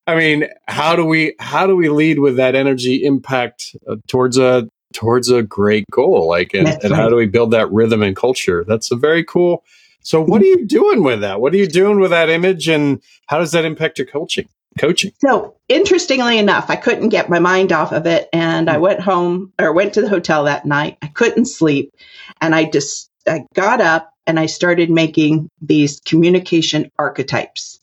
I 0.07 0.17
mean, 0.17 0.49
how 0.67 0.97
do 0.97 1.05
we 1.05 1.37
how 1.39 1.69
do 1.69 1.77
we 1.77 1.89
lead 1.89 2.19
with 2.19 2.37
that 2.37 2.57
energy 2.57 3.05
impact 3.05 3.77
uh, 3.89 3.97
towards 4.09 4.39
a 4.39 4.69
towards 4.93 5.31
a 5.31 5.43
great 5.43 5.85
goal? 5.93 6.29
Like, 6.29 6.53
and, 6.53 6.67
and 6.83 6.93
how 6.93 7.09
do 7.09 7.15
we 7.15 7.27
build 7.27 7.53
that 7.53 7.71
rhythm 7.71 8.03
and 8.03 8.17
culture? 8.17 8.65
That's 8.67 8.91
a 8.91 8.97
very 8.97 9.25
cool. 9.25 9.63
So, 10.03 10.23
what 10.23 10.43
are 10.43 10.47
you 10.47 10.67
doing 10.67 11.03
with 11.03 11.21
that? 11.21 11.41
What 11.41 11.53
are 11.53 11.59
you 11.59 11.67
doing 11.67 12.01
with 12.01 12.11
that 12.11 12.29
image, 12.29 12.69
and 12.69 13.03
how 13.27 13.39
does 13.39 13.53
that 13.53 13.65
impact 13.65 13.99
your 13.99 14.07
coaching? 14.07 14.49
Coaching. 14.79 15.13
So, 15.19 15.57
interestingly 15.69 16.39
enough, 16.39 16.71
I 16.71 16.77
couldn't 16.77 17.09
get 17.09 17.29
my 17.29 17.41
mind 17.41 17.73
off 17.73 17.93
of 17.93 18.07
it, 18.07 18.29
and 18.33 18.71
I 18.71 18.77
hmm. 18.77 18.83
went 18.83 19.01
home 19.01 19.53
or 19.59 19.73
went 19.73 19.95
to 19.95 20.01
the 20.01 20.09
hotel 20.09 20.45
that 20.45 20.65
night. 20.65 20.97
I 21.03 21.09
couldn't 21.09 21.47
sleep, 21.47 21.93
and 22.41 22.55
I 22.55 22.65
just 22.65 23.11
I 23.27 23.47
got 23.55 23.81
up 23.81 24.13
and 24.27 24.39
I 24.39 24.47
started 24.47 24.91
making 24.91 25.51
these 25.61 26.01
communication 26.01 26.91
archetypes. 26.99 27.81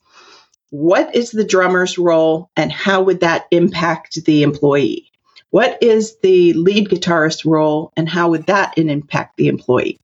What 0.70 1.16
is 1.16 1.32
the 1.32 1.46
drummer's 1.46 1.98
role 1.98 2.50
and 2.56 2.72
how 2.72 3.04
would 3.04 3.22
that 3.22 3.48
impact 3.52 4.24
the 4.26 4.44
employee? 4.44 5.12
What 5.50 5.82
is 5.82 6.18
the 6.22 6.54
lead 6.54 6.90
guitarist 6.90 7.46
role 7.46 7.92
and 7.96 8.08
how 8.08 8.30
would 8.32 8.48
that 8.48 8.78
impact 8.78 9.38
the 9.38 9.48
employee? 9.48 10.00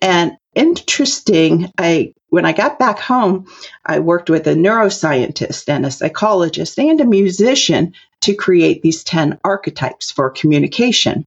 And 0.00 0.32
interesting, 0.54 1.70
I 1.78 2.14
when 2.28 2.46
I 2.46 2.52
got 2.52 2.78
back 2.78 2.98
home, 2.98 3.46
I 3.84 3.98
worked 3.98 4.30
with 4.30 4.46
a 4.46 4.54
neuroscientist 4.54 5.68
and 5.68 5.84
a 5.84 5.90
psychologist 5.90 6.78
and 6.78 6.98
a 7.00 7.04
musician 7.04 7.92
to 8.22 8.34
create 8.34 8.80
these 8.80 9.04
10 9.04 9.38
archetypes 9.44 10.10
for 10.10 10.30
communication 10.30 11.26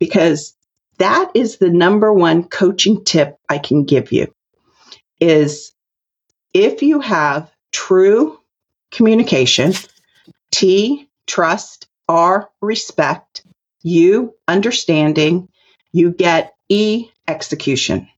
because 0.00 0.56
that 0.98 1.30
is 1.34 1.58
the 1.58 1.70
number 1.70 2.12
one 2.12 2.44
coaching 2.44 3.04
tip 3.04 3.38
I 3.48 3.58
can 3.58 3.84
give 3.84 4.10
you 4.10 4.34
is 5.20 5.72
if 6.52 6.82
you 6.82 7.00
have 7.00 7.50
true 7.70 8.40
communication, 8.90 9.72
T, 10.50 11.08
trust, 11.26 11.86
R, 12.08 12.50
respect, 12.60 13.44
U, 13.82 14.34
understanding, 14.48 15.48
you 15.92 16.10
get 16.10 16.54
E, 16.68 17.10
execution. 17.28 18.09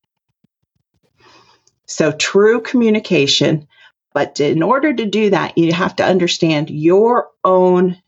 So 1.93 2.11
true 2.11 2.63
communication, 2.63 3.69
but 4.15 4.41
in 4.41 4.63
order 4.63 4.95
to 4.95 5.05
do 5.05 5.29
that, 5.29 5.59
you 5.59 5.75
have 5.75 5.95
to 5.97 6.05
understand 6.05 6.71
your 6.71 7.29
own 7.45 8.01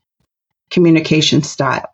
communication 0.71 1.43
style. 1.43 1.93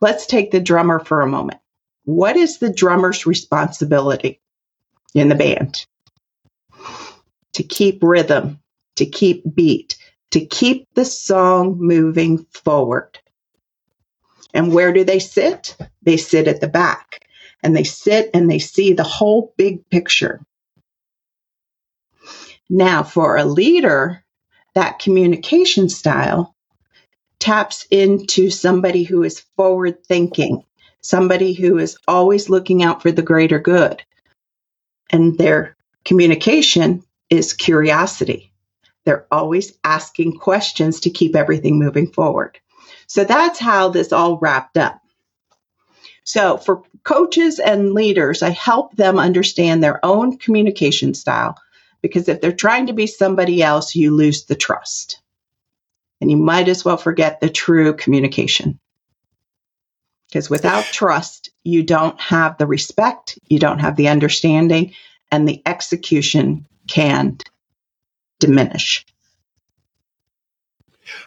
Let's 0.00 0.26
take 0.26 0.52
the 0.52 0.60
drummer 0.60 1.00
for 1.00 1.20
a 1.20 1.26
moment. 1.26 1.60
What 2.04 2.36
is 2.36 2.58
the 2.58 2.72
drummer's 2.72 3.26
responsibility 3.26 4.40
in 5.14 5.28
the 5.28 5.34
band? 5.34 5.84
To 7.54 7.64
keep 7.64 8.00
rhythm, 8.00 8.60
to 8.96 9.06
keep 9.06 9.42
beat, 9.52 9.98
to 10.30 10.46
keep 10.46 10.86
the 10.94 11.04
song 11.04 11.78
moving 11.80 12.46
forward. 12.52 13.18
And 14.54 14.72
where 14.72 14.92
do 14.92 15.02
they 15.02 15.18
sit? 15.18 15.76
They 16.02 16.18
sit 16.18 16.46
at 16.46 16.60
the 16.60 16.68
back 16.68 17.26
and 17.64 17.76
they 17.76 17.82
sit 17.82 18.30
and 18.32 18.48
they 18.48 18.60
see 18.60 18.92
the 18.92 19.02
whole 19.02 19.52
big 19.56 19.90
picture. 19.90 20.40
Now, 22.70 23.02
for 23.02 23.36
a 23.36 23.44
leader, 23.44 24.24
that 24.74 24.98
communication 24.98 25.88
style 25.88 26.54
taps 27.38 27.86
into 27.90 28.50
somebody 28.50 29.04
who 29.04 29.22
is 29.22 29.44
forward 29.56 30.04
thinking, 30.04 30.64
somebody 31.00 31.52
who 31.54 31.78
is 31.78 31.98
always 32.06 32.50
looking 32.50 32.82
out 32.82 33.02
for 33.02 33.10
the 33.10 33.22
greater 33.22 33.58
good. 33.58 34.02
And 35.10 35.38
their 35.38 35.76
communication 36.04 37.02
is 37.30 37.54
curiosity. 37.54 38.52
They're 39.04 39.26
always 39.30 39.72
asking 39.82 40.38
questions 40.38 41.00
to 41.00 41.10
keep 41.10 41.34
everything 41.34 41.78
moving 41.78 42.12
forward. 42.12 42.58
So 43.06 43.24
that's 43.24 43.58
how 43.58 43.88
this 43.88 44.12
all 44.12 44.38
wrapped 44.38 44.76
up. 44.76 45.00
So 46.24 46.58
for 46.58 46.82
coaches 47.04 47.58
and 47.58 47.94
leaders, 47.94 48.42
I 48.42 48.50
help 48.50 48.94
them 48.96 49.18
understand 49.18 49.82
their 49.82 50.04
own 50.04 50.36
communication 50.36 51.14
style 51.14 51.56
because 52.02 52.28
if 52.28 52.40
they're 52.40 52.52
trying 52.52 52.86
to 52.86 52.92
be 52.92 53.06
somebody 53.06 53.62
else, 53.62 53.94
you 53.94 54.14
lose 54.14 54.44
the 54.44 54.54
trust 54.54 55.20
and 56.20 56.30
you 56.30 56.36
might 56.36 56.68
as 56.68 56.84
well 56.84 56.96
forget 56.96 57.40
the 57.40 57.48
true 57.48 57.94
communication. 57.94 58.78
Because 60.28 60.50
without 60.50 60.84
trust, 60.84 61.50
you 61.64 61.82
don't 61.82 62.20
have 62.20 62.58
the 62.58 62.66
respect, 62.66 63.38
you 63.48 63.58
don't 63.58 63.78
have 63.78 63.96
the 63.96 64.08
understanding, 64.08 64.94
and 65.30 65.48
the 65.48 65.62
execution 65.64 66.66
can 66.86 67.38
diminish. 68.38 69.06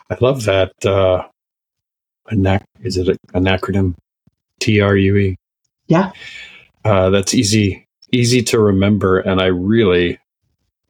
I 0.10 0.18
love 0.20 0.44
that. 0.46 0.74
Uh, 0.86 1.28
anac- 2.32 2.66
is 2.82 2.98
it 2.98 3.18
an 3.34 3.46
acronym? 3.46 3.96
T 4.60 4.80
R 4.80 4.96
U 4.96 5.18
E. 5.18 5.36
Yeah. 5.88 6.12
Uh, 6.86 7.10
that's 7.10 7.34
easy, 7.34 7.88
easy 8.12 8.44
to 8.44 8.60
remember, 8.60 9.20
and 9.20 9.42
I 9.42 9.48
really, 9.48 10.20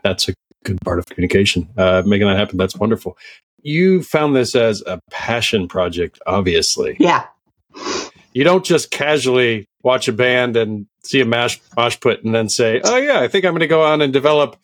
that's 0.03 0.29
a 0.29 0.33
good 0.63 0.79
part 0.81 0.99
of 0.99 1.05
communication. 1.07 1.67
Uh, 1.77 2.03
making 2.05 2.27
that 2.27 2.37
happen, 2.37 2.57
that's 2.57 2.75
wonderful 2.75 3.17
you 3.63 4.03
found 4.03 4.35
this 4.35 4.55
as 4.55 4.81
a 4.85 4.99
passion 5.09 5.67
project, 5.67 6.19
obviously. 6.25 6.97
Yeah. 6.99 7.25
You 8.33 8.43
don't 8.43 8.65
just 8.65 8.91
casually 8.91 9.67
watch 9.83 10.07
a 10.07 10.13
band 10.13 10.55
and 10.57 10.87
see 11.03 11.21
a 11.21 11.25
mash 11.25 11.59
mosh 11.75 11.99
put 11.99 12.23
and 12.23 12.33
then 12.33 12.49
say, 12.49 12.81
"Oh 12.83 12.97
yeah, 12.97 13.19
I 13.19 13.27
think 13.27 13.45
I'm 13.45 13.51
going 13.51 13.61
to 13.61 13.67
go 13.67 13.83
on 13.83 14.01
and 14.01 14.13
develop 14.13 14.57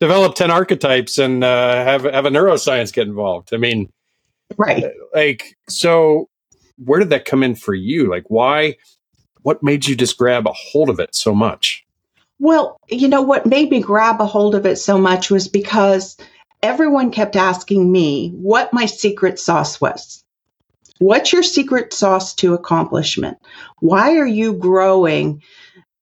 develop 0.00 0.34
ten 0.34 0.50
archetypes 0.50 1.18
and 1.18 1.42
uh, 1.42 1.84
have 1.84 2.04
have 2.04 2.26
a 2.26 2.30
neuroscience 2.30 2.92
get 2.92 3.06
involved." 3.06 3.54
I 3.54 3.56
mean, 3.56 3.90
right? 4.56 4.84
Like, 5.14 5.56
so 5.68 6.28
where 6.76 7.00
did 7.00 7.10
that 7.10 7.24
come 7.24 7.42
in 7.42 7.54
for 7.54 7.74
you? 7.74 8.10
Like, 8.10 8.24
why? 8.28 8.76
What 9.42 9.62
made 9.62 9.86
you 9.86 9.94
just 9.94 10.16
grab 10.16 10.46
a 10.46 10.52
hold 10.52 10.88
of 10.88 10.98
it 10.98 11.14
so 11.14 11.34
much? 11.34 11.83
Well, 12.38 12.78
you 12.88 13.08
know 13.08 13.22
what 13.22 13.46
made 13.46 13.70
me 13.70 13.80
grab 13.80 14.20
a 14.20 14.26
hold 14.26 14.54
of 14.54 14.66
it 14.66 14.76
so 14.76 14.98
much 14.98 15.30
was 15.30 15.48
because 15.48 16.16
everyone 16.62 17.10
kept 17.10 17.36
asking 17.36 17.90
me 17.90 18.30
what 18.30 18.72
my 18.72 18.86
secret 18.86 19.38
sauce 19.38 19.80
was. 19.80 20.24
What's 20.98 21.32
your 21.32 21.42
secret 21.42 21.92
sauce 21.92 22.34
to 22.36 22.54
accomplishment? 22.54 23.38
Why 23.80 24.16
are 24.16 24.26
you 24.26 24.54
growing 24.54 25.42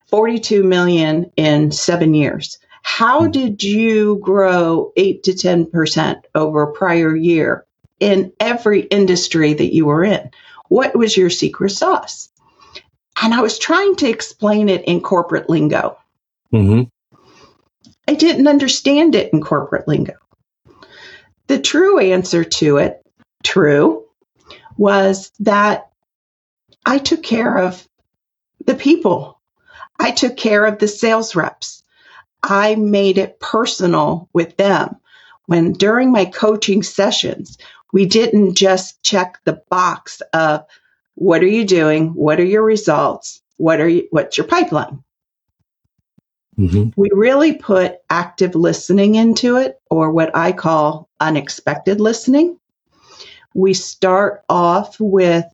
42 0.09 0.63
million 0.63 1.31
in 1.37 1.71
seven 1.71 2.15
years? 2.15 2.59
How 2.83 3.25
hmm. 3.25 3.31
did 3.31 3.63
you 3.63 4.19
grow 4.23 4.93
8 4.97 5.23
to 5.25 5.33
10% 5.33 6.23
over 6.35 6.63
a 6.63 6.73
prior 6.73 7.15
year 7.15 7.67
in 8.03 8.33
every 8.41 8.81
industry 8.81 9.55
that 9.55 9.73
you 9.73 9.87
were 9.87 10.03
in. 10.03 10.29
What 10.69 10.97
was 10.97 11.17
your 11.17 11.31
secret 11.31 11.71
sauce? 11.71 12.31
And 13.23 13.33
I 13.33 13.41
was 13.41 13.61
trying 13.61 13.95
to 13.97 14.09
explain 14.09 14.69
it 14.69 14.87
in 14.87 15.03
corporate 15.03 15.49
lingo. 15.49 15.97
Mm-hmm. 16.53 16.83
I 18.07 18.15
didn't 18.15 18.49
understand 18.49 19.15
it 19.15 19.33
in 19.33 19.41
corporate 19.41 19.89
lingo. 19.89 20.15
The 21.47 21.61
true 21.61 21.99
answer 21.99 22.45
to 22.45 22.79
it, 22.79 23.03
true, 23.43 24.05
was 24.77 25.33
that 25.41 25.91
I 26.85 26.99
took 26.99 27.23
care 27.23 27.59
of 27.59 27.87
the 28.65 28.75
people. 28.75 29.41
I 29.99 30.11
took 30.11 30.37
care 30.37 30.65
of 30.67 30.79
the 30.79 30.89
sales 30.89 31.35
reps. 31.35 31.83
I 32.43 32.75
made 32.75 33.19
it 33.19 33.39
personal 33.39 34.29
with 34.33 34.57
them. 34.57 34.97
When 35.47 35.73
during 35.73 36.11
my 36.11 36.25
coaching 36.25 36.83
sessions, 36.83 37.59
we 37.93 38.07
didn't 38.07 38.55
just 38.55 39.03
check 39.03 39.39
the 39.45 39.63
box 39.71 40.23
of 40.33 40.65
what 41.15 41.43
are 41.43 41.49
you 41.49 41.65
doing? 41.65 42.15
What 42.15 42.41
are 42.41 42.45
your 42.45 42.65
results? 42.65 43.43
What 43.59 43.81
are 43.81 43.89
you, 43.89 44.09
what's 44.11 44.39
your 44.39 44.47
pipeline? 44.47 45.05
Mm-hmm. 46.59 46.91
We 46.97 47.11
really 47.13 47.55
put 47.55 47.97
active 48.11 48.55
listening 48.55 49.15
into 49.15 49.57
it, 49.57 49.81
or 49.91 50.11
what 50.11 50.37
I 50.37 50.53
call 50.53 51.09
unexpected 51.21 52.01
listening. 52.01 52.59
We 53.55 53.75
start 53.75 54.45
off 54.49 54.99
with 55.01 55.45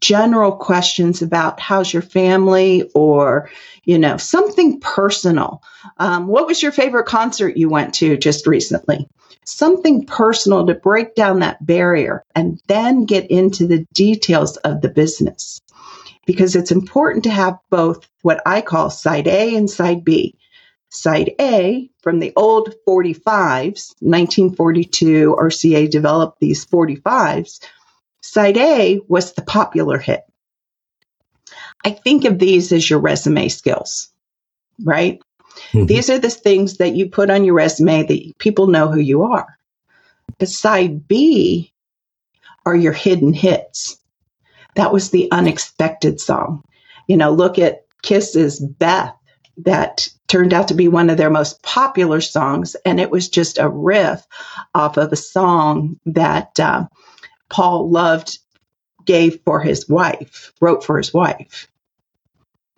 general 0.00 0.52
questions 0.52 1.22
about 1.22 1.60
how's 1.60 1.92
your 1.92 2.02
family 2.02 2.88
or 2.94 3.50
you 3.84 3.98
know 3.98 4.16
something 4.16 4.78
personal 4.80 5.62
um, 5.96 6.28
what 6.28 6.46
was 6.46 6.62
your 6.62 6.70
favorite 6.70 7.06
concert 7.06 7.56
you 7.56 7.68
went 7.68 7.94
to 7.94 8.16
just 8.16 8.46
recently 8.46 9.08
something 9.44 10.06
personal 10.06 10.66
to 10.66 10.74
break 10.74 11.16
down 11.16 11.40
that 11.40 11.64
barrier 11.66 12.22
and 12.36 12.60
then 12.68 13.06
get 13.06 13.28
into 13.30 13.66
the 13.66 13.84
details 13.92 14.56
of 14.58 14.82
the 14.82 14.88
business 14.88 15.60
because 16.28 16.54
it's 16.54 16.70
important 16.70 17.24
to 17.24 17.30
have 17.30 17.58
both 17.70 18.08
what 18.22 18.40
i 18.46 18.60
call 18.60 18.88
side 18.88 19.26
a 19.26 19.56
and 19.56 19.68
side 19.68 20.04
b 20.04 20.38
side 20.90 21.32
a 21.40 21.90
from 22.02 22.20
the 22.20 22.32
old 22.36 22.72
45s 22.86 23.94
1942 23.98 25.34
rca 25.36 25.90
developed 25.90 26.38
these 26.38 26.64
45s 26.64 27.58
Side 28.20 28.56
A 28.56 29.00
was 29.08 29.32
the 29.32 29.42
popular 29.42 29.98
hit. 29.98 30.22
I 31.84 31.90
think 31.90 32.24
of 32.24 32.38
these 32.38 32.72
as 32.72 32.88
your 32.88 32.98
resume 32.98 33.48
skills, 33.48 34.10
right? 34.82 35.20
Mm-hmm. 35.72 35.86
These 35.86 36.10
are 36.10 36.18
the 36.18 36.30
things 36.30 36.78
that 36.78 36.94
you 36.94 37.08
put 37.08 37.30
on 37.30 37.44
your 37.44 37.54
resume 37.54 38.02
that 38.02 38.38
people 38.38 38.66
know 38.66 38.88
who 38.88 39.00
you 39.00 39.22
are. 39.22 39.58
But 40.38 40.48
side 40.48 41.06
B 41.06 41.72
are 42.66 42.76
your 42.76 42.92
hidden 42.92 43.32
hits. 43.32 43.97
That 44.78 44.92
was 44.92 45.10
the 45.10 45.28
unexpected 45.32 46.20
song. 46.20 46.62
You 47.08 47.16
know, 47.16 47.32
look 47.32 47.58
at 47.58 47.84
Kiss's 48.02 48.60
Beth, 48.60 49.12
that 49.64 50.08
turned 50.28 50.52
out 50.54 50.68
to 50.68 50.74
be 50.74 50.86
one 50.86 51.10
of 51.10 51.16
their 51.16 51.30
most 51.30 51.64
popular 51.64 52.20
songs. 52.20 52.76
And 52.84 53.00
it 53.00 53.10
was 53.10 53.28
just 53.28 53.58
a 53.58 53.68
riff 53.68 54.24
off 54.76 54.96
of 54.96 55.12
a 55.12 55.16
song 55.16 55.98
that 56.06 56.60
uh, 56.60 56.86
Paul 57.50 57.90
loved 57.90 58.38
gave 59.04 59.40
for 59.44 59.58
his 59.58 59.88
wife, 59.88 60.52
wrote 60.60 60.84
for 60.84 60.96
his 60.96 61.12
wife. 61.12 61.66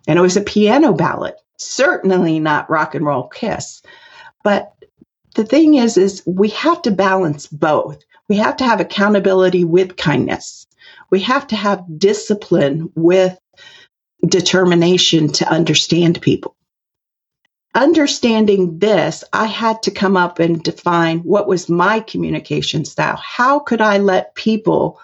And 0.07 0.17
it 0.17 0.23
was 0.23 0.37
a 0.37 0.41
piano 0.41 0.93
ballad, 0.93 1.35
certainly 1.59 2.39
not 2.39 2.71
rock 2.71 2.95
and 2.95 3.05
roll 3.05 3.27
kiss. 3.27 3.83
But 4.43 4.73
the 5.35 5.45
thing 5.45 5.75
is, 5.75 5.97
is 5.97 6.23
we 6.25 6.49
have 6.49 6.81
to 6.81 6.89
balance 6.89 7.45
both. 7.45 7.99
We 8.27 8.37
have 8.37 8.57
to 8.57 8.63
have 8.63 8.79
accountability 8.79 9.65
with 9.65 9.97
kindness. 9.97 10.65
We 11.11 11.19
have 11.21 11.47
to 11.47 11.55
have 11.55 11.83
discipline 11.97 12.91
with 12.95 13.37
determination 14.25 15.31
to 15.33 15.49
understand 15.49 16.21
people 16.21 16.55
understanding 17.73 18.79
this, 18.79 19.23
I 19.31 19.45
had 19.45 19.83
to 19.83 19.91
come 19.91 20.17
up 20.17 20.39
and 20.39 20.61
define 20.61 21.19
what 21.19 21.47
was 21.47 21.69
my 21.69 21.99
communication 22.01 22.85
style. 22.85 23.17
How 23.17 23.59
could 23.59 23.81
I 23.81 23.97
let 23.97 24.35
people, 24.35 24.99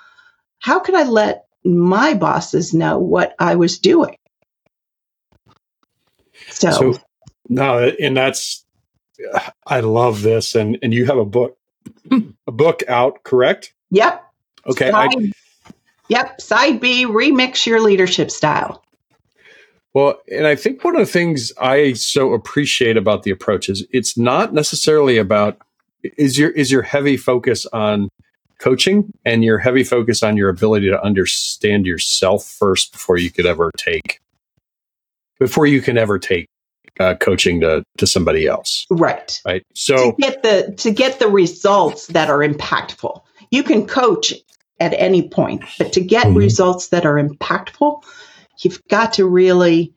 how 0.60 0.80
could 0.80 0.96
I 0.96 1.04
let 1.04 1.46
my 1.64 2.14
bosses 2.14 2.74
know 2.74 3.00
what 3.00 3.36
I 3.40 3.56
was 3.56 3.80
doing? 3.80 4.18
So, 6.50 6.72
so 6.72 7.00
no, 7.50 7.92
and 8.00 8.16
that's, 8.16 8.66
I 9.66 9.80
love 9.80 10.22
this. 10.22 10.56
And, 10.56 10.78
and 10.82 10.94
you 10.94 11.06
have 11.06 11.18
a 11.18 11.26
book, 11.26 11.58
a 12.12 12.52
book 12.52 12.84
out, 12.88 13.24
correct? 13.24 13.74
Yep. 13.92 14.24
Okay. 14.68 14.92
I, 14.92 15.08
yep. 16.08 16.40
Side 16.42 16.80
B, 16.80 17.06
remix 17.06 17.66
your 17.66 17.82
leadership 17.82 18.32
style. 18.32 18.84
Well, 19.94 20.20
and 20.32 20.46
I 20.46 20.56
think 20.56 20.84
one 20.84 20.96
of 20.96 21.00
the 21.00 21.12
things 21.12 21.52
I 21.60 21.94
so 21.94 22.34
appreciate 22.34 22.98
about 22.98 23.24
the 23.24 23.32
approach 23.32 23.68
is 23.68 23.86
it's 23.92 24.18
not 24.18 24.54
necessarily 24.54 25.18
about 25.18 25.58
is 26.04 26.38
your 26.38 26.52
is 26.52 26.72
your 26.72 26.84
heavy 26.84 27.18
focus 27.18 27.66
on 27.68 28.10
coaching 28.60 29.12
and 29.26 29.44
your 29.44 29.58
heavy 29.58 29.84
focus 29.84 30.24
on 30.24 30.38
your 30.38 30.50
ability 30.50 30.90
to 30.90 31.04
understand 31.04 31.86
yourself 31.86 32.46
first 32.46 32.92
before 32.92 33.18
you 33.18 33.32
could 33.32 33.46
ever 33.46 33.72
take 33.78 34.20
before 35.40 35.66
you 35.66 35.82
can 35.82 35.98
ever 35.98 36.18
take 36.18 36.48
uh, 37.00 37.16
coaching 37.16 37.62
to 37.62 37.84
to 37.98 38.08
somebody 38.08 38.48
else. 38.48 38.86
Right. 38.90 39.40
Right. 39.46 39.64
So 39.74 40.12
to 40.12 40.18
get 40.22 40.44
the 40.44 40.74
to 40.78 40.92
get 40.92 41.20
the 41.20 41.28
results 41.28 42.08
that 42.08 42.30
are 42.30 42.40
impactful. 42.40 43.22
You 43.50 43.64
can 43.64 43.88
coach 43.88 44.34
at 44.80 44.94
any 44.94 45.28
point, 45.28 45.64
but 45.78 45.94
to 45.94 46.02
get 46.02 46.28
mm-hmm. 46.28 46.38
results 46.38 46.90
that 46.90 47.06
are 47.06 47.16
impactful, 47.16 48.04
you've 48.60 48.82
got 48.88 49.14
to 49.14 49.28
really 49.28 49.94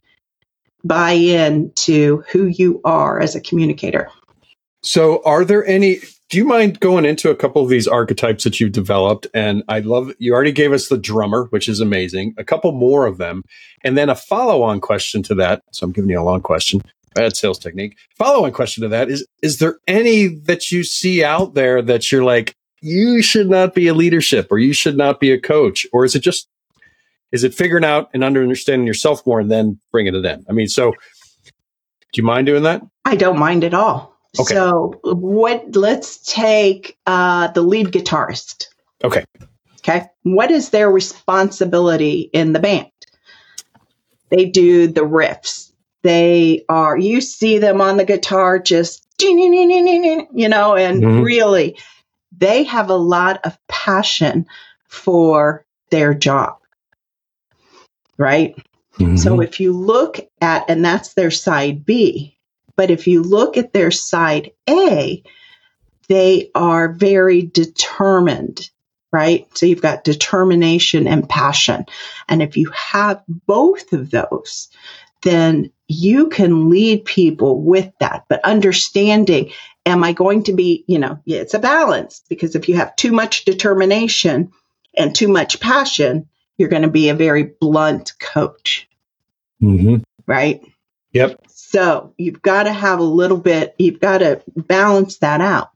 buy 0.84 1.12
in 1.12 1.72
to 1.74 2.24
who 2.30 2.46
you 2.46 2.80
are 2.84 3.20
as 3.20 3.34
a 3.34 3.40
communicator. 3.40 4.08
So, 4.82 5.22
are 5.24 5.44
there 5.44 5.66
any? 5.66 6.00
Do 6.30 6.38
you 6.38 6.44
mind 6.44 6.80
going 6.80 7.04
into 7.04 7.28
a 7.28 7.34
couple 7.34 7.62
of 7.62 7.68
these 7.68 7.88
archetypes 7.88 8.44
that 8.44 8.60
you've 8.60 8.72
developed? 8.72 9.26
And 9.34 9.62
I 9.68 9.80
love 9.80 10.12
you 10.18 10.32
already 10.32 10.52
gave 10.52 10.72
us 10.72 10.88
the 10.88 10.96
drummer, 10.96 11.46
which 11.50 11.68
is 11.68 11.80
amazing. 11.80 12.34
A 12.38 12.44
couple 12.44 12.72
more 12.72 13.06
of 13.06 13.18
them, 13.18 13.42
and 13.84 13.98
then 13.98 14.08
a 14.08 14.14
follow-on 14.14 14.80
question 14.80 15.22
to 15.24 15.34
that. 15.36 15.62
So 15.72 15.84
I'm 15.84 15.92
giving 15.92 16.10
you 16.10 16.20
a 16.20 16.22
long 16.22 16.40
question. 16.40 16.80
Bad 17.14 17.36
sales 17.36 17.58
technique. 17.58 17.98
Follow-on 18.16 18.52
question 18.52 18.82
to 18.82 18.88
that 18.88 19.10
is: 19.10 19.26
Is 19.42 19.58
there 19.58 19.78
any 19.86 20.28
that 20.28 20.70
you 20.70 20.82
see 20.84 21.22
out 21.22 21.54
there 21.54 21.82
that 21.82 22.10
you're 22.10 22.24
like, 22.24 22.54
you 22.80 23.22
should 23.22 23.50
not 23.50 23.74
be 23.74 23.88
a 23.88 23.94
leadership, 23.94 24.48
or 24.50 24.58
you 24.58 24.72
should 24.72 24.96
not 24.96 25.20
be 25.20 25.32
a 25.32 25.40
coach, 25.40 25.86
or 25.92 26.04
is 26.04 26.14
it 26.14 26.20
just 26.20 26.48
is 27.32 27.44
it 27.44 27.54
figuring 27.54 27.84
out 27.84 28.10
and 28.12 28.24
understanding 28.24 28.86
yourself 28.86 29.24
more 29.26 29.40
and 29.40 29.50
then 29.50 29.78
bringing 29.92 30.14
it 30.14 30.24
in? 30.24 30.44
I 30.48 30.52
mean, 30.52 30.68
so 30.68 30.92
do 30.92 32.16
you 32.20 32.24
mind 32.24 32.46
doing 32.46 32.64
that? 32.64 32.82
I 33.04 33.16
don't 33.16 33.38
mind 33.38 33.64
at 33.64 33.74
all. 33.74 34.16
Okay. 34.38 34.54
So 34.54 35.00
what 35.02 35.76
let's 35.76 36.18
take 36.32 36.96
uh, 37.06 37.48
the 37.48 37.62
lead 37.62 37.88
guitarist. 37.88 38.66
Okay. 39.02 39.24
Okay. 39.78 40.06
What 40.22 40.50
is 40.50 40.70
their 40.70 40.90
responsibility 40.90 42.30
in 42.32 42.52
the 42.52 42.58
band? 42.58 42.90
They 44.28 44.46
do 44.46 44.86
the 44.86 45.00
riffs. 45.00 45.72
They 46.02 46.64
are 46.68 46.96
you 46.96 47.20
see 47.20 47.58
them 47.58 47.80
on 47.80 47.96
the 47.96 48.04
guitar 48.04 48.58
just 48.58 49.06
you 49.20 50.48
know 50.48 50.76
and 50.76 51.02
mm-hmm. 51.02 51.22
really 51.22 51.76
they 52.40 52.64
have 52.64 52.90
a 52.90 52.94
lot 52.94 53.40
of 53.44 53.56
passion 53.68 54.46
for 54.88 55.64
their 55.90 56.14
job 56.14 56.60
right? 58.20 58.54
Mm-hmm. 58.98 59.16
So 59.16 59.40
if 59.40 59.58
you 59.60 59.72
look 59.72 60.20
at, 60.42 60.68
and 60.68 60.84
that's 60.84 61.14
their 61.14 61.30
side 61.30 61.86
B, 61.86 62.36
but 62.76 62.90
if 62.90 63.06
you 63.06 63.22
look 63.22 63.56
at 63.56 63.72
their 63.72 63.90
side 63.90 64.52
A, 64.68 65.22
they 66.08 66.50
are 66.54 66.92
very 66.92 67.42
determined, 67.42 68.68
right? 69.10 69.48
So 69.56 69.64
you've 69.64 69.80
got 69.80 70.04
determination 70.04 71.08
and 71.08 71.28
passion. 71.28 71.86
And 72.28 72.42
if 72.42 72.58
you 72.58 72.70
have 72.72 73.22
both 73.26 73.92
of 73.94 74.10
those, 74.10 74.68
then 75.22 75.72
you 75.88 76.28
can 76.28 76.68
lead 76.68 77.06
people 77.06 77.62
with 77.62 77.90
that. 78.00 78.24
But 78.28 78.44
understanding, 78.44 79.50
am 79.86 80.04
I 80.04 80.12
going 80.12 80.44
to 80.44 80.52
be, 80.52 80.84
you 80.86 80.98
know, 80.98 81.20
it's 81.26 81.54
a 81.54 81.58
balance 81.58 82.22
because 82.28 82.54
if 82.54 82.68
you 82.68 82.76
have 82.76 82.96
too 82.96 83.12
much 83.12 83.44
determination 83.44 84.52
and 84.96 85.14
too 85.14 85.28
much 85.28 85.60
passion, 85.60 86.28
you're 86.58 86.68
going 86.68 86.82
to 86.82 86.90
be 86.90 87.08
a 87.08 87.14
very 87.14 87.44
blunt 87.60 88.12
coach. 88.18 88.88
Mm-hmm. 89.62 89.96
Right? 90.26 90.62
Yep. 91.12 91.40
So 91.48 92.14
you've 92.18 92.42
got 92.42 92.64
to 92.64 92.72
have 92.72 92.98
a 92.98 93.04
little 93.04 93.38
bit, 93.38 93.74
you've 93.78 94.00
got 94.00 94.18
to 94.18 94.42
balance 94.54 95.18
that 95.18 95.40
out. 95.40 95.70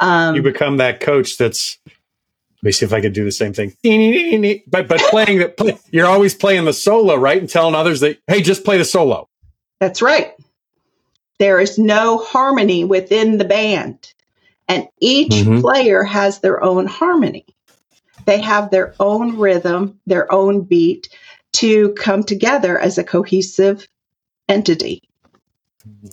Um, 0.00 0.34
you 0.34 0.42
become 0.42 0.78
that 0.78 1.00
coach 1.00 1.36
that's, 1.36 1.78
let 1.86 2.68
me 2.68 2.72
see 2.72 2.86
if 2.86 2.92
I 2.92 3.00
could 3.00 3.12
do 3.12 3.24
the 3.24 3.32
same 3.32 3.52
thing. 3.52 3.74
But, 4.66 4.88
but 4.88 5.00
playing 5.10 5.38
that, 5.38 5.56
play, 5.56 5.78
you're 5.90 6.06
always 6.06 6.34
playing 6.34 6.64
the 6.64 6.72
solo, 6.72 7.16
right? 7.16 7.38
And 7.38 7.48
telling 7.48 7.74
others 7.74 8.00
that, 8.00 8.18
hey, 8.28 8.40
just 8.40 8.64
play 8.64 8.78
the 8.78 8.84
solo. 8.84 9.28
That's 9.80 10.00
right. 10.00 10.32
There 11.38 11.60
is 11.60 11.78
no 11.78 12.18
harmony 12.18 12.84
within 12.84 13.38
the 13.38 13.44
band, 13.44 14.12
and 14.68 14.88
each 15.00 15.32
mm-hmm. 15.32 15.60
player 15.60 16.04
has 16.04 16.38
their 16.38 16.62
own 16.62 16.86
harmony. 16.86 17.46
They 18.24 18.40
have 18.40 18.70
their 18.70 18.94
own 19.00 19.38
rhythm, 19.38 20.00
their 20.06 20.32
own 20.32 20.62
beat 20.62 21.08
to 21.54 21.92
come 21.94 22.22
together 22.22 22.78
as 22.78 22.98
a 22.98 23.04
cohesive 23.04 23.86
entity. 24.48 25.02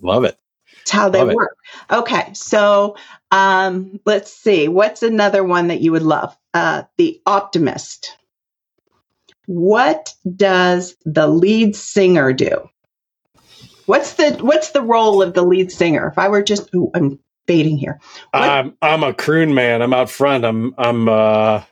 Love 0.01 0.23
it. 0.23 0.38
It's 0.82 0.91
how 0.91 1.10
they 1.10 1.23
love 1.23 1.36
work. 1.36 1.58
It. 1.89 1.95
Okay, 1.95 2.34
so 2.34 2.97
um, 3.32 3.99
let's 4.05 4.34
see. 4.34 4.67
What's 4.67 5.03
another 5.03 5.43
one 5.43 5.67
that 5.67 5.82
you 5.82 5.91
would 5.91 6.03
love? 6.03 6.36
Uh, 6.53 6.84
the 6.97 7.21
Optimist. 7.25 8.17
What 9.45 10.13
does 10.36 10.95
the 11.05 11.27
lead 11.27 11.75
singer 11.75 12.34
do? 12.34 12.69
What's 13.89 14.13
the 14.13 14.38
what's 14.41 14.69
the 14.69 14.84
role 14.84 15.23
of 15.23 15.34
the 15.34 15.41
lead 15.41 15.71
singer? 15.71 16.10
If 16.10 16.19
I 16.19 16.28
were 16.28 16.43
just, 16.43 16.69
ooh, 16.75 16.91
I'm 16.93 17.17
baiting 17.47 17.75
here. 17.75 17.99
What, 18.30 18.43
I'm 18.43 18.78
I'm 18.84 19.02
a 19.02 19.15
croon 19.15 19.56
man. 19.56 19.82
I'm 19.82 19.95
out 19.95 20.12
front. 20.12 20.45
I'm 20.45 20.75
I'm 20.78 21.10
uh, 21.10 21.63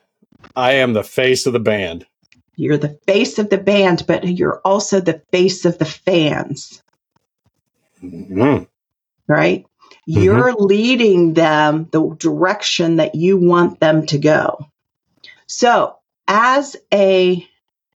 I 0.55 0.71
am 0.73 0.93
the 0.93 1.03
face 1.03 1.45
of 1.45 1.53
the 1.53 1.59
band. 1.59 2.07
You're 2.55 2.79
the 2.79 2.97
face 3.05 3.37
of 3.37 3.51
the 3.51 3.59
band, 3.59 4.05
but 4.07 4.27
you're 4.27 4.59
also 4.65 4.99
the 4.99 5.21
face 5.31 5.63
of 5.65 5.77
the 5.77 5.85
fans. 5.85 6.81
Mm-hmm. 8.01 8.63
Right? 9.27 9.67
Mm-hmm. 10.09 10.19
You're 10.19 10.55
leading 10.55 11.35
them 11.35 11.87
the 11.91 12.15
direction 12.15 12.95
that 12.95 13.13
you 13.13 13.37
want 13.37 13.79
them 13.79 14.07
to 14.07 14.17
go. 14.17 14.65
So, 15.45 15.97
as 16.27 16.75
a 16.91 17.47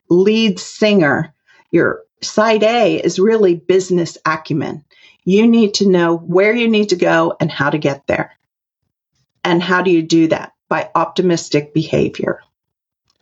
lead 0.08 0.60
singer, 0.60 1.34
your 1.72 2.04
side 2.22 2.62
A 2.62 3.02
is 3.02 3.18
really 3.18 3.54
business 3.54 4.16
acumen. 4.24 4.84
You 5.24 5.46
need 5.46 5.74
to 5.74 5.88
know 5.88 6.16
where 6.16 6.54
you 6.54 6.68
need 6.68 6.88
to 6.90 6.96
go 6.96 7.36
and 7.38 7.50
how 7.50 7.70
to 7.70 7.78
get 7.78 8.06
there. 8.06 8.32
And 9.44 9.62
how 9.62 9.82
do 9.82 9.90
you 9.90 10.02
do 10.02 10.28
that? 10.28 10.52
By 10.68 10.90
optimistic 10.94 11.74
behavior, 11.74 12.40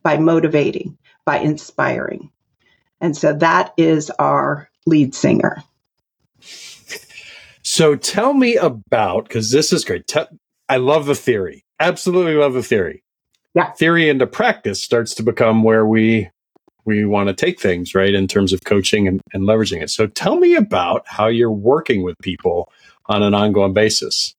by 0.03 0.19
motivating, 0.19 0.99
by 1.25 1.39
inspiring. 1.39 2.31
And 3.01 3.17
so 3.17 3.33
that 3.35 3.73
is 3.77 4.11
our 4.11 4.69
lead 4.87 5.15
singer. 5.15 5.63
So 7.63 7.97
tell 7.97 8.33
me 8.33 8.57
about, 8.57 9.25
because 9.25 9.51
this 9.51 9.73
is 9.73 9.85
great. 9.85 10.13
I 10.69 10.77
love 10.77 11.07
the 11.07 11.15
theory. 11.15 11.65
Absolutely 11.79 12.35
love 12.35 12.55
the 12.55 12.63
theory. 12.63 13.03
Yeah. 13.55 13.73
Theory 13.73 14.09
into 14.09 14.27
practice 14.27 14.83
starts 14.83 15.15
to 15.17 15.23
become 15.23 15.63
where 15.63 15.85
we 15.85 16.31
we 16.85 17.05
want 17.05 17.29
to 17.29 17.35
take 17.35 17.61
things, 17.61 17.95
right, 17.95 18.15
in 18.15 18.27
terms 18.27 18.53
of 18.53 18.65
coaching 18.65 19.07
and, 19.07 19.21
and 19.33 19.45
leveraging 19.45 19.83
it. 19.83 19.91
So 19.91 20.07
tell 20.07 20.37
me 20.37 20.55
about 20.55 21.07
how 21.07 21.27
you're 21.27 21.51
working 21.51 22.03
with 22.03 22.17
people 22.23 22.73
on 23.07 23.23
an 23.23 23.35
ongoing 23.35 23.73
basis. 23.73 24.35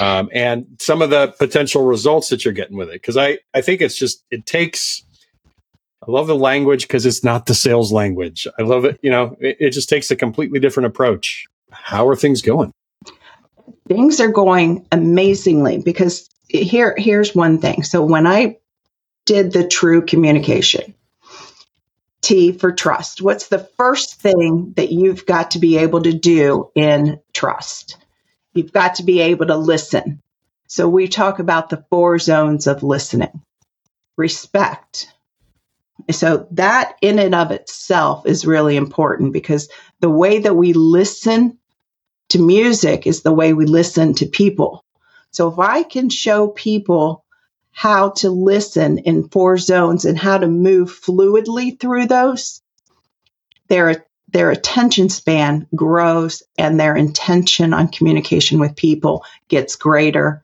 Um, 0.00 0.28
and 0.32 0.66
some 0.80 1.00
of 1.00 1.10
the 1.10 1.28
potential 1.38 1.84
results 1.84 2.28
that 2.30 2.44
you're 2.44 2.54
getting 2.54 2.76
with 2.76 2.90
it. 2.90 3.02
Cause 3.02 3.16
I, 3.16 3.38
I 3.54 3.60
think 3.60 3.80
it's 3.80 3.96
just, 3.96 4.24
it 4.30 4.44
takes, 4.44 5.04
I 6.06 6.10
love 6.10 6.26
the 6.26 6.36
language 6.36 6.82
because 6.82 7.06
it's 7.06 7.22
not 7.22 7.46
the 7.46 7.54
sales 7.54 7.92
language. 7.92 8.48
I 8.58 8.62
love 8.62 8.84
it. 8.84 8.98
You 9.02 9.10
know, 9.10 9.36
it, 9.40 9.56
it 9.60 9.70
just 9.70 9.88
takes 9.88 10.10
a 10.10 10.16
completely 10.16 10.58
different 10.58 10.88
approach. 10.88 11.46
How 11.70 12.08
are 12.08 12.16
things 12.16 12.42
going? 12.42 12.72
Things 13.88 14.20
are 14.20 14.28
going 14.28 14.86
amazingly 14.90 15.78
because 15.78 16.28
here, 16.48 16.94
here's 16.98 17.34
one 17.34 17.58
thing. 17.58 17.84
So 17.84 18.04
when 18.04 18.26
I 18.26 18.58
did 19.24 19.52
the 19.52 19.66
true 19.66 20.02
communication, 20.02 20.94
T 22.26 22.50
for 22.50 22.72
trust. 22.72 23.22
What's 23.22 23.46
the 23.46 23.70
first 23.76 24.20
thing 24.20 24.72
that 24.76 24.90
you've 24.90 25.26
got 25.26 25.52
to 25.52 25.60
be 25.60 25.78
able 25.78 26.02
to 26.02 26.12
do 26.12 26.72
in 26.74 27.20
trust? 27.32 27.98
You've 28.52 28.72
got 28.72 28.96
to 28.96 29.04
be 29.04 29.20
able 29.20 29.46
to 29.46 29.56
listen. 29.56 30.20
So 30.66 30.88
we 30.88 31.06
talk 31.06 31.38
about 31.38 31.70
the 31.70 31.84
four 31.88 32.18
zones 32.18 32.66
of 32.66 32.82
listening. 32.82 33.42
Respect. 34.16 35.06
So 36.10 36.48
that 36.50 36.96
in 37.00 37.20
and 37.20 37.32
of 37.32 37.52
itself 37.52 38.26
is 38.26 38.44
really 38.44 38.74
important 38.74 39.32
because 39.32 39.68
the 40.00 40.10
way 40.10 40.40
that 40.40 40.54
we 40.54 40.72
listen 40.72 41.58
to 42.30 42.40
music 42.40 43.06
is 43.06 43.22
the 43.22 43.32
way 43.32 43.52
we 43.52 43.66
listen 43.66 44.14
to 44.14 44.26
people. 44.26 44.84
So 45.30 45.46
if 45.46 45.60
I 45.60 45.84
can 45.84 46.08
show 46.08 46.48
people 46.48 47.24
how 47.76 48.08
to 48.08 48.30
listen 48.30 48.96
in 48.96 49.28
four 49.28 49.58
zones 49.58 50.06
and 50.06 50.16
how 50.16 50.38
to 50.38 50.48
move 50.48 50.88
fluidly 50.88 51.78
through 51.78 52.06
those, 52.06 52.62
their 53.68 54.06
their 54.28 54.50
attention 54.50 55.10
span 55.10 55.66
grows 55.76 56.42
and 56.56 56.80
their 56.80 56.96
intention 56.96 57.74
on 57.74 57.88
communication 57.88 58.58
with 58.58 58.76
people 58.76 59.26
gets 59.48 59.76
greater. 59.76 60.42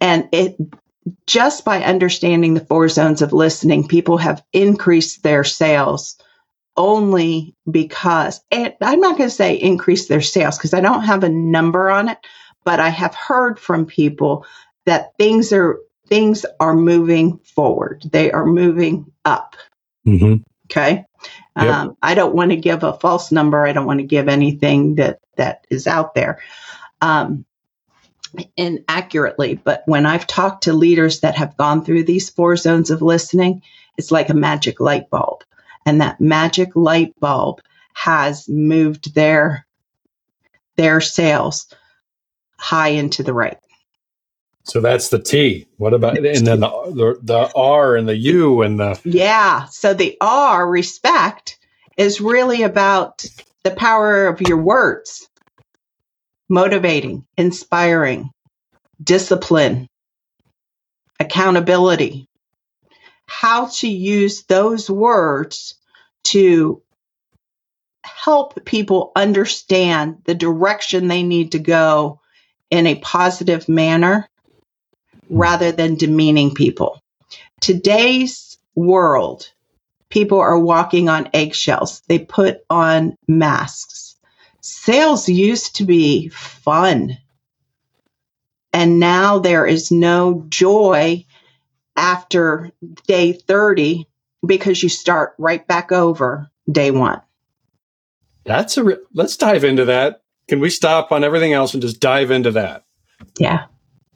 And 0.00 0.28
it 0.30 0.56
just 1.26 1.64
by 1.64 1.82
understanding 1.82 2.54
the 2.54 2.64
four 2.64 2.88
zones 2.88 3.20
of 3.20 3.32
listening, 3.32 3.88
people 3.88 4.18
have 4.18 4.44
increased 4.52 5.24
their 5.24 5.42
sales 5.42 6.16
only 6.76 7.56
because, 7.68 8.40
and 8.52 8.72
I'm 8.80 9.00
not 9.00 9.18
going 9.18 9.28
to 9.28 9.34
say 9.34 9.56
increase 9.56 10.06
their 10.06 10.22
sales 10.22 10.56
because 10.56 10.74
I 10.74 10.80
don't 10.80 11.02
have 11.02 11.24
a 11.24 11.28
number 11.28 11.90
on 11.90 12.08
it, 12.08 12.18
but 12.62 12.78
I 12.78 12.90
have 12.90 13.16
heard 13.16 13.58
from 13.58 13.86
people 13.86 14.46
that 14.86 15.16
things 15.18 15.52
are 15.52 15.78
things 16.08 16.44
are 16.58 16.74
moving 16.74 17.38
forward. 17.38 18.02
They 18.10 18.32
are 18.32 18.46
moving 18.46 19.12
up. 19.24 19.56
Mm-hmm. 20.06 20.42
Okay. 20.66 21.04
Yep. 21.56 21.66
Um, 21.66 21.96
I 22.02 22.14
don't 22.14 22.34
want 22.34 22.52
to 22.52 22.56
give 22.56 22.84
a 22.84 22.92
false 22.92 23.32
number. 23.32 23.66
I 23.66 23.72
don't 23.72 23.86
want 23.86 24.00
to 24.00 24.06
give 24.06 24.28
anything 24.28 24.96
that 24.96 25.20
that 25.36 25.66
is 25.70 25.86
out 25.86 26.14
there 26.14 26.40
um, 27.00 27.44
inaccurately. 28.56 29.54
But 29.54 29.82
when 29.86 30.06
I've 30.06 30.26
talked 30.26 30.64
to 30.64 30.72
leaders 30.72 31.20
that 31.20 31.36
have 31.36 31.56
gone 31.56 31.84
through 31.84 32.04
these 32.04 32.30
four 32.30 32.56
zones 32.56 32.90
of 32.90 33.02
listening, 33.02 33.62
it's 33.96 34.10
like 34.10 34.28
a 34.28 34.34
magic 34.34 34.80
light 34.80 35.10
bulb, 35.10 35.42
and 35.84 36.00
that 36.00 36.20
magic 36.20 36.76
light 36.76 37.18
bulb 37.18 37.60
has 37.92 38.48
moved 38.48 39.14
their 39.14 39.66
their 40.76 41.00
sales 41.00 41.66
high 42.58 42.88
into 42.88 43.22
the 43.22 43.34
right. 43.34 43.58
So 44.64 44.80
that's 44.80 45.08
the 45.08 45.18
T. 45.18 45.66
What 45.78 45.94
about 45.94 46.18
and 46.18 46.46
then 46.46 46.60
the, 46.60 46.68
the, 46.68 47.18
the 47.22 47.52
R 47.56 47.96
and 47.96 48.08
the 48.08 48.16
U 48.16 48.62
and 48.62 48.78
the 48.78 49.00
yeah. 49.04 49.66
So 49.66 49.94
the 49.94 50.16
R 50.20 50.68
respect 50.68 51.58
is 51.96 52.20
really 52.20 52.62
about 52.62 53.24
the 53.64 53.70
power 53.70 54.26
of 54.26 54.40
your 54.40 54.58
words, 54.58 55.28
motivating, 56.48 57.26
inspiring, 57.36 58.30
discipline, 59.02 59.88
accountability. 61.18 62.26
How 63.26 63.66
to 63.66 63.88
use 63.88 64.44
those 64.44 64.90
words 64.90 65.74
to 66.24 66.82
help 68.02 68.64
people 68.64 69.12
understand 69.14 70.22
the 70.24 70.34
direction 70.34 71.08
they 71.08 71.22
need 71.22 71.52
to 71.52 71.58
go 71.58 72.20
in 72.70 72.86
a 72.86 72.94
positive 72.96 73.68
manner 73.68 74.29
rather 75.30 75.72
than 75.72 75.94
demeaning 75.94 76.54
people. 76.54 77.00
Today's 77.60 78.58
world, 78.74 79.50
people 80.10 80.40
are 80.40 80.58
walking 80.58 81.08
on 81.08 81.30
eggshells. 81.32 82.02
They 82.08 82.18
put 82.18 82.58
on 82.68 83.16
masks. 83.28 84.16
Sales 84.60 85.28
used 85.28 85.76
to 85.76 85.84
be 85.84 86.28
fun. 86.28 87.16
And 88.72 89.00
now 89.00 89.38
there 89.38 89.66
is 89.66 89.90
no 89.90 90.44
joy 90.48 91.24
after 91.96 92.70
day 93.06 93.32
30 93.32 94.06
because 94.46 94.82
you 94.82 94.88
start 94.88 95.34
right 95.38 95.66
back 95.66 95.92
over 95.92 96.50
day 96.70 96.90
one. 96.90 97.20
That's 98.44 98.76
a, 98.76 98.84
re- 98.84 98.96
let's 99.14 99.36
dive 99.36 99.64
into 99.64 99.86
that. 99.86 100.22
Can 100.48 100.60
we 100.60 100.70
stop 100.70 101.12
on 101.12 101.24
everything 101.24 101.52
else 101.52 101.74
and 101.74 101.82
just 101.82 102.00
dive 102.00 102.30
into 102.30 102.52
that? 102.52 102.84
Yeah. 103.38 103.66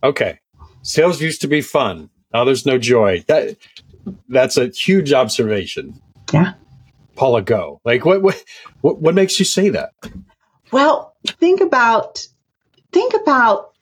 Okay 0.03 0.39
sales 0.85 1.21
used 1.21 1.41
to 1.41 1.49
be 1.49 1.61
fun. 1.61 2.11
Now 2.33 2.45
there's 2.45 2.65
no 2.65 2.79
joy. 2.79 3.25
That 3.27 3.57
that's 4.29 4.57
a 4.57 4.69
huge 4.69 5.13
observation. 5.13 6.01
Yeah. 6.33 6.55
Paula, 7.17 7.43
go. 7.43 7.81
Like 7.85 8.05
what 8.05 8.23
what 8.23 8.45
what, 8.83 9.01
what 9.01 9.15
makes 9.15 9.39
you 9.41 9.45
say 9.45 9.71
that? 9.71 9.91
Well, 10.71 11.17
think 11.41 11.61
about 11.61 12.27
think 12.93 13.15
about 13.15 13.73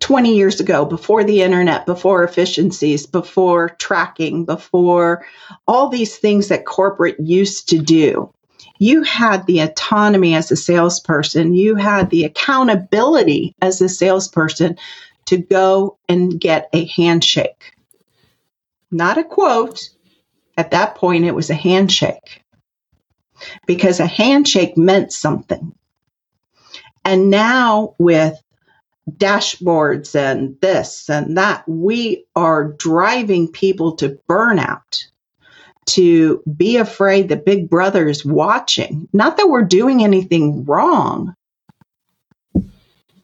20 0.00 0.36
years 0.36 0.60
ago, 0.60 0.84
before 0.84 1.24
the 1.24 1.42
internet, 1.42 1.86
before 1.86 2.22
efficiencies, 2.22 3.06
before 3.06 3.70
tracking, 3.70 4.44
before 4.44 5.26
all 5.66 5.88
these 5.88 6.16
things 6.16 6.48
that 6.48 6.66
corporate 6.66 7.18
used 7.18 7.70
to 7.70 7.78
do. 7.78 8.30
You 8.78 9.02
had 9.02 9.46
the 9.46 9.60
autonomy 9.60 10.34
as 10.34 10.52
a 10.52 10.56
salesperson. 10.56 11.54
You 11.54 11.76
had 11.76 12.10
the 12.10 12.24
accountability 12.24 13.54
as 13.62 13.80
a 13.80 13.88
salesperson 13.88 14.76
to 15.26 15.38
go 15.38 15.98
and 16.08 16.40
get 16.40 16.68
a 16.72 16.86
handshake. 16.86 17.74
Not 18.90 19.18
a 19.18 19.24
quote. 19.24 19.90
At 20.56 20.70
that 20.70 20.94
point, 20.94 21.24
it 21.24 21.34
was 21.34 21.50
a 21.50 21.54
handshake 21.54 22.42
because 23.66 24.00
a 24.00 24.06
handshake 24.06 24.76
meant 24.76 25.12
something. 25.12 25.74
And 27.04 27.30
now 27.30 27.94
with 27.98 28.40
dashboards 29.10 30.14
and 30.14 30.60
this 30.60 31.08
and 31.08 31.36
that. 31.36 31.64
We 31.68 32.26
are 32.34 32.72
driving 32.72 33.48
people 33.48 33.96
to 33.96 34.18
burnout, 34.28 35.04
to 35.86 36.42
be 36.44 36.76
afraid 36.76 37.28
that 37.28 37.44
Big 37.44 37.70
Brother 37.70 38.08
is 38.08 38.24
watching. 38.24 39.08
Not 39.12 39.36
that 39.36 39.48
we're 39.48 39.62
doing 39.62 40.02
anything 40.02 40.64
wrong, 40.64 41.34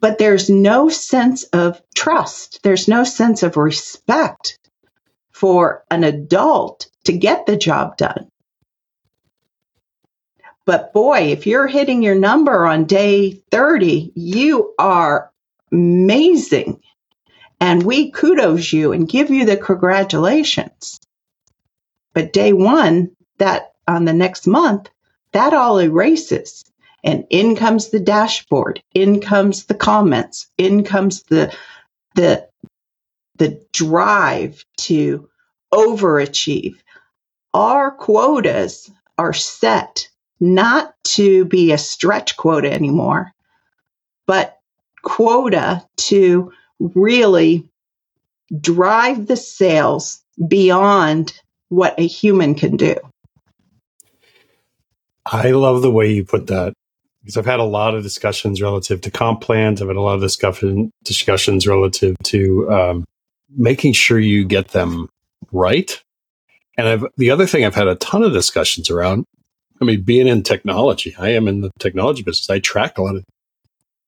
but 0.03 0.19
there's 0.19 0.51
no 0.51 0.89
sense 0.89 1.45
of 1.45 1.81
trust. 1.95 2.59
There's 2.65 2.89
no 2.89 3.05
sense 3.05 3.45
of 3.45 3.57
respect 3.57 4.59
for 5.31 5.85
an 5.93 6.03
adult 6.03 6.89
to 7.05 7.13
get 7.13 7.47
the 7.47 7.57
job 7.57 7.97
done. 7.97 8.29
But 10.67 10.93
boy, 10.93 11.31
if 11.31 11.47
you're 11.47 11.69
hitting 11.69 12.03
your 12.03 12.17
number 12.17 12.67
on 12.67 12.85
day 12.85 13.43
30, 13.53 14.13
you 14.17 14.75
are 14.77 15.31
amazing. 15.71 16.83
And 17.61 17.85
we 17.85 18.11
kudos 18.11 18.73
you 18.73 18.93
and 18.93 19.09
give 19.09 19.31
you 19.31 19.45
the 19.45 19.57
congratulations. 19.57 20.99
But 22.13 22.33
day 22.33 22.53
one, 22.53 23.13
that 23.39 23.73
on 23.87 24.05
the 24.05 24.13
next 24.13 24.49
month, 24.49 24.91
that 25.31 25.55
all 25.55 25.79
erases. 25.79 26.65
And 27.05 27.25
in 27.31 27.57
comes 27.57 27.91
the 27.91 28.01
dashboard, 28.01 28.83
in 28.95 29.21
comes 29.21 29.65
the 29.65 29.75
comments, 29.75 30.49
in 30.57 30.85
comes 30.85 31.23
the 31.25 31.55
the 32.15 32.49
the 33.37 33.65
drive 33.73 34.65
to 34.79 35.29
overachieve. 35.73 36.77
Our 37.55 37.91
quotas 37.91 38.91
are 39.19 39.33
set 39.33 40.09
not 40.39 40.95
to 41.05 41.45
be 41.45 41.73
a 41.73 41.79
stretch 41.79 42.37
quota 42.37 42.73
anymore, 42.73 43.33
but 44.27 44.59
quota 45.03 45.87
to 45.97 46.53
really 46.79 47.69
drive 48.61 49.27
the 49.27 49.37
sales 49.37 50.23
beyond 50.49 51.33
what 51.69 51.99
a 51.99 52.07
human 52.07 52.55
can 52.55 52.77
do. 52.77 52.97
I 55.25 55.53
love 55.53 55.83
the 55.83 55.91
way 55.91 56.13
you 56.13 56.25
put 56.25 56.49
that 56.49 56.75
because 57.23 57.37
I've 57.37 57.47
had 57.47 57.61
a 57.61 57.65
lot 57.65 57.95
of 57.95 58.03
discussions 58.03 58.61
relative 58.61 59.01
to 59.03 59.11
comp 59.11 59.41
plans. 59.41 59.81
I've 59.81 59.89
had 59.89 59.97
a 59.97 60.01
lot 60.01 60.17
of 60.17 60.21
discussion, 60.21 60.91
discussions 61.05 61.67
relative 61.67 62.17
to 62.25 62.71
um, 62.71 63.05
making 63.57 63.93
sure 63.93 64.19
you 64.19 64.45
get 64.45 64.69
them 64.69 65.09
right. 65.53 66.03
And 66.77 66.89
I've, 66.89 67.07
the 67.17 67.31
other 67.31 67.47
thing 67.47 67.65
I've 67.65 67.75
had 67.75 67.89
a 67.89 67.95
ton 67.97 68.23
of 68.23 68.33
discussions 68.33 68.91
around. 68.91 69.25
I 69.81 69.85
mean, 69.85 70.03
being 70.03 70.29
in 70.29 70.43
technology, 70.43 71.15
I 71.19 71.31
am 71.31 71.49
in 71.49 71.61
the 71.61 71.71
technology 71.79 72.23
business. 72.23 72.49
I 72.51 72.61
track 72.61 72.99
a 72.99 73.03
lot 73.03 73.17
of 73.17 73.25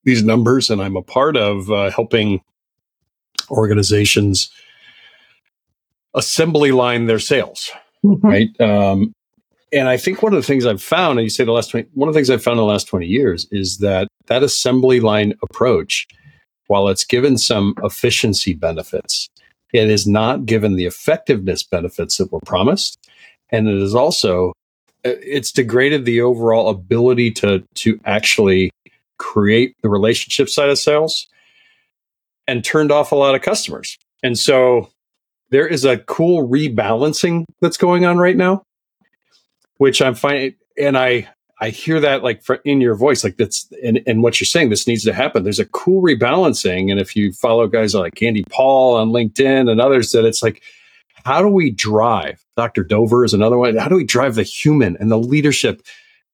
these 0.04 0.22
numbers, 0.22 0.70
and 0.70 0.80
I'm 0.80 0.96
a 0.96 1.02
part 1.02 1.36
of 1.36 1.70
uh, 1.70 1.90
helping 1.90 2.42
organizations 3.50 4.50
assembly 6.14 6.70
line 6.70 7.06
their 7.06 7.18
sales, 7.18 7.70
mm-hmm. 8.04 8.26
right? 8.26 8.60
Um, 8.60 9.14
and 9.74 9.88
I 9.88 9.96
think 9.96 10.22
one 10.22 10.32
of 10.32 10.40
the 10.40 10.46
things 10.46 10.66
I've 10.66 10.82
found, 10.82 11.18
and 11.18 11.24
you 11.24 11.30
say 11.30 11.44
the 11.44 11.50
last 11.50 11.70
20, 11.70 11.88
one 11.94 12.08
of 12.08 12.14
the 12.14 12.18
things 12.18 12.30
I've 12.30 12.42
found 12.42 12.58
in 12.58 12.64
the 12.64 12.72
last 12.72 12.86
20 12.86 13.06
years 13.06 13.48
is 13.50 13.78
that 13.78 14.06
that 14.26 14.44
assembly 14.44 15.00
line 15.00 15.34
approach, 15.42 16.06
while 16.68 16.88
it's 16.88 17.04
given 17.04 17.36
some 17.36 17.74
efficiency 17.82 18.54
benefits, 18.54 19.28
it 19.72 19.90
is 19.90 20.06
not 20.06 20.46
given 20.46 20.76
the 20.76 20.86
effectiveness 20.86 21.64
benefits 21.64 22.18
that 22.18 22.30
were 22.30 22.40
promised. 22.46 22.96
And 23.50 23.68
it 23.68 23.82
is 23.82 23.96
also, 23.96 24.50
uh, 25.04 25.18
it's 25.20 25.50
degraded 25.50 26.04
the 26.04 26.20
overall 26.20 26.68
ability 26.68 27.32
to, 27.32 27.64
to 27.74 28.00
actually 28.04 28.70
create 29.18 29.74
the 29.82 29.88
relationship 29.88 30.48
side 30.48 30.68
of 30.68 30.78
sales 30.78 31.26
and 32.46 32.64
turned 32.64 32.92
off 32.92 33.10
a 33.10 33.16
lot 33.16 33.34
of 33.34 33.42
customers. 33.42 33.98
And 34.22 34.38
so 34.38 34.90
there 35.50 35.66
is 35.66 35.84
a 35.84 35.98
cool 35.98 36.48
rebalancing 36.48 37.44
that's 37.60 37.76
going 37.76 38.04
on 38.04 38.18
right 38.18 38.36
now 38.36 38.62
which 39.78 40.00
I'm 40.02 40.14
finding, 40.14 40.54
and 40.78 40.96
I 40.96 41.28
I 41.60 41.70
hear 41.70 42.00
that 42.00 42.22
like 42.22 42.42
in 42.64 42.80
your 42.80 42.94
voice, 42.94 43.22
like 43.22 43.36
that's 43.36 43.70
and, 43.82 44.00
and 44.06 44.22
what 44.22 44.40
you're 44.40 44.46
saying. 44.46 44.70
This 44.70 44.86
needs 44.86 45.04
to 45.04 45.12
happen. 45.12 45.44
There's 45.44 45.60
a 45.60 45.66
cool 45.66 46.02
rebalancing, 46.02 46.90
and 46.90 47.00
if 47.00 47.14
you 47.14 47.32
follow 47.32 47.66
guys 47.68 47.94
like 47.94 48.20
Andy 48.22 48.44
Paul 48.50 48.96
on 48.96 49.10
LinkedIn 49.10 49.70
and 49.70 49.80
others, 49.80 50.10
that 50.10 50.24
it's 50.24 50.42
like, 50.42 50.62
how 51.24 51.40
do 51.40 51.48
we 51.48 51.70
drive? 51.70 52.44
Dr. 52.56 52.84
Dover 52.84 53.24
is 53.24 53.34
another 53.34 53.56
one. 53.56 53.76
How 53.76 53.88
do 53.88 53.96
we 53.96 54.04
drive 54.04 54.34
the 54.34 54.42
human 54.42 54.96
and 54.98 55.10
the 55.10 55.18
leadership 55.18 55.82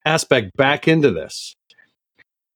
aspect 0.04 0.56
back 0.56 0.88
into 0.88 1.10
this 1.10 1.54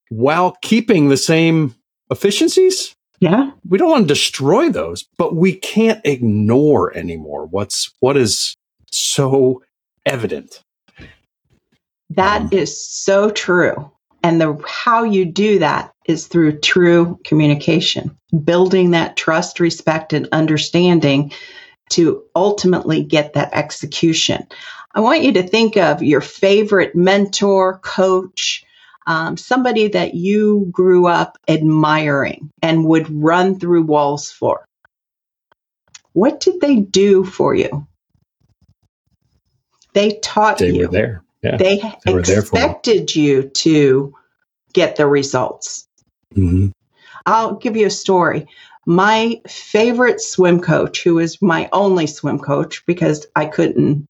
while 0.09 0.57
keeping 0.63 1.09
the 1.09 1.17
same 1.17 1.75
efficiencies? 2.11 2.95
Yeah, 3.21 3.53
we 3.69 3.79
don't 3.79 3.91
want 3.91 4.09
to 4.09 4.15
destroy 4.15 4.71
those, 4.71 5.05
but 5.17 5.37
we 5.37 5.55
can't 5.55 6.01
ignore 6.05 6.97
anymore 6.97 7.47
what's 7.47 7.93
what 8.01 8.17
is 8.17 8.57
so 8.91 9.63
evident. 10.05 10.64
That 12.11 12.43
um, 12.43 12.49
is 12.53 12.87
so 12.89 13.31
true. 13.31 13.91
And 14.23 14.41
the 14.41 14.59
how 14.67 15.05
you 15.05 15.27
do 15.27 15.59
that 15.59 15.93
is 16.07 16.27
through 16.27 16.61
true 16.61 17.21
communication, 17.25 18.17
building 18.45 18.93
that 18.93 19.17
trust, 19.17 19.61
respect, 19.61 20.13
and 20.13 20.29
understanding 20.33 21.33
to 21.91 22.25
ultimately 22.35 23.05
get 23.05 23.35
that 23.35 23.53
execution. 23.53 24.47
I 24.95 25.01
want 25.01 25.23
you 25.23 25.33
to 25.33 25.43
think 25.43 25.77
of 25.77 26.03
your 26.03 26.21
favorite 26.21 26.95
mentor, 26.95 27.79
coach, 27.81 28.65
um, 29.07 29.37
somebody 29.37 29.89
that 29.89 30.15
you 30.15 30.69
grew 30.71 31.07
up 31.07 31.37
admiring 31.49 32.51
and 32.63 32.87
would 32.87 33.11
run 33.11 33.59
through 33.59 33.83
walls 33.83 34.31
for. 34.31 34.65
What 36.13 36.41
did 36.41 36.61
they 36.61 36.77
do 36.77 37.25
for 37.25 37.55
you? 37.55 37.87
They 39.93 40.19
taught 40.23 40.59
they 40.59 40.69
you. 40.69 40.73
They 40.73 40.87
were 40.87 40.93
there. 40.93 41.24
Yeah, 41.45 41.59
they, 41.59 41.83
they 42.07 42.19
expected 42.19 43.15
you 43.15 43.51
to 43.51 44.15
get 44.73 44.97
the 44.97 45.07
results. 45.07 45.87
Mm-hmm. 46.35 46.69
I'll 47.27 47.57
give 47.57 47.77
you 47.77 47.87
a 47.87 47.91
story. 47.91 48.47
My 48.87 49.43
favorite 49.47 50.23
swim 50.23 50.61
coach, 50.61 51.05
who 51.05 51.19
is 51.19 51.43
my 51.43 51.69
only 51.71 52.07
swim 52.07 52.39
coach 52.39 52.87
because 52.87 53.27
I 53.37 53.45
couldn't 53.45 54.07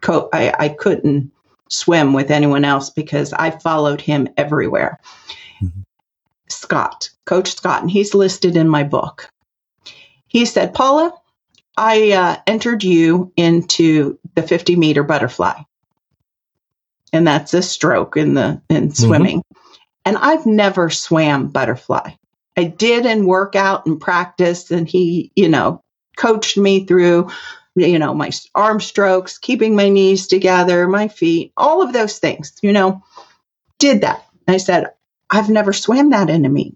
co- 0.00 0.28
I, 0.32 0.54
I 0.56 0.68
couldn't 0.68 1.32
swim 1.68 2.12
with 2.12 2.30
anyone 2.30 2.64
else 2.64 2.90
because 2.90 3.32
I 3.32 3.50
followed 3.50 4.00
him 4.00 4.28
everywhere. 4.36 5.00
Mm-hmm. 5.60 5.80
Scott, 6.48 7.10
Coach 7.26 7.56
Scott, 7.56 7.82
and 7.82 7.90
he's 7.90 8.14
listed 8.14 8.56
in 8.56 8.68
my 8.68 8.84
book. 8.84 9.28
He 10.28 10.44
said, 10.44 10.72
Paula, 10.72 11.12
I 11.76 12.12
uh, 12.12 12.36
entered 12.46 12.84
you 12.84 13.32
into 13.36 14.20
the 14.36 14.42
50 14.42 14.76
meter 14.76 15.02
butterfly 15.02 15.62
and 17.12 17.26
that's 17.26 17.54
a 17.54 17.62
stroke 17.62 18.16
in 18.16 18.34
the 18.34 18.62
in 18.68 18.88
mm-hmm. 18.88 18.90
swimming. 18.90 19.38
Mm-hmm. 19.38 19.60
And 20.04 20.16
I've 20.16 20.46
never 20.46 20.90
swam 20.90 21.48
butterfly. 21.48 22.12
I 22.56 22.64
did 22.64 23.06
in 23.06 23.26
workout 23.26 23.86
and 23.86 24.00
practice, 24.00 24.70
and 24.70 24.88
he, 24.88 25.30
you 25.36 25.48
know, 25.48 25.82
coached 26.16 26.56
me 26.56 26.84
through, 26.84 27.30
you 27.74 27.98
know, 27.98 28.14
my 28.14 28.30
arm 28.54 28.80
strokes, 28.80 29.38
keeping 29.38 29.76
my 29.76 29.88
knees 29.88 30.26
together, 30.26 30.88
my 30.88 31.08
feet, 31.08 31.52
all 31.56 31.82
of 31.82 31.92
those 31.92 32.18
things, 32.18 32.54
you 32.62 32.72
know, 32.72 33.02
did 33.78 34.02
that. 34.02 34.26
I 34.48 34.56
said, 34.56 34.88
I've 35.30 35.48
never 35.48 35.72
swam 35.72 36.10
that 36.10 36.28
into 36.28 36.48
me. 36.48 36.74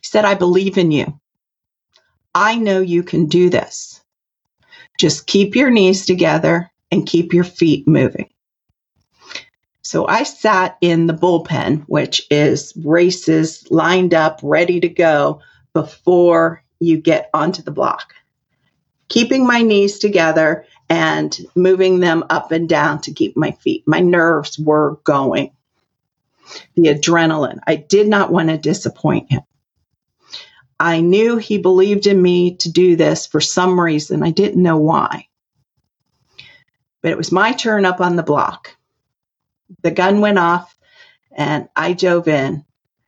He 0.00 0.06
said, 0.08 0.24
I 0.24 0.34
believe 0.34 0.76
in 0.76 0.90
you. 0.90 1.18
I 2.34 2.56
know 2.56 2.80
you 2.80 3.02
can 3.02 3.26
do 3.26 3.48
this. 3.48 4.02
Just 4.98 5.26
keep 5.26 5.56
your 5.56 5.70
knees 5.70 6.04
together 6.04 6.70
and 6.90 7.06
keep 7.06 7.32
your 7.32 7.44
feet 7.44 7.86
moving. 7.86 8.28
So 9.86 10.04
I 10.04 10.24
sat 10.24 10.78
in 10.80 11.06
the 11.06 11.14
bullpen, 11.14 11.84
which 11.86 12.26
is 12.28 12.72
races 12.76 13.70
lined 13.70 14.14
up, 14.14 14.40
ready 14.42 14.80
to 14.80 14.88
go 14.88 15.42
before 15.74 16.64
you 16.80 16.96
get 16.96 17.30
onto 17.32 17.62
the 17.62 17.70
block. 17.70 18.12
Keeping 19.08 19.46
my 19.46 19.62
knees 19.62 20.00
together 20.00 20.64
and 20.88 21.38
moving 21.54 22.00
them 22.00 22.24
up 22.30 22.50
and 22.50 22.68
down 22.68 23.02
to 23.02 23.12
keep 23.12 23.36
my 23.36 23.52
feet. 23.52 23.84
My 23.86 24.00
nerves 24.00 24.58
were 24.58 24.98
going. 25.04 25.52
The 26.74 26.88
adrenaline. 26.88 27.60
I 27.64 27.76
did 27.76 28.08
not 28.08 28.32
want 28.32 28.48
to 28.48 28.58
disappoint 28.58 29.30
him. 29.30 29.42
I 30.80 31.00
knew 31.00 31.36
he 31.36 31.58
believed 31.58 32.08
in 32.08 32.20
me 32.20 32.56
to 32.56 32.72
do 32.72 32.96
this 32.96 33.28
for 33.28 33.40
some 33.40 33.80
reason. 33.80 34.24
I 34.24 34.32
didn't 34.32 34.60
know 34.60 34.78
why. 34.78 35.28
But 37.02 37.12
it 37.12 37.16
was 37.16 37.30
my 37.30 37.52
turn 37.52 37.84
up 37.84 38.00
on 38.00 38.16
the 38.16 38.24
block 38.24 38.75
the 39.82 39.90
gun 39.90 40.20
went 40.20 40.38
off 40.38 40.76
and 41.32 41.68
I 41.76 41.92
dove 41.92 42.28
in, 42.28 42.64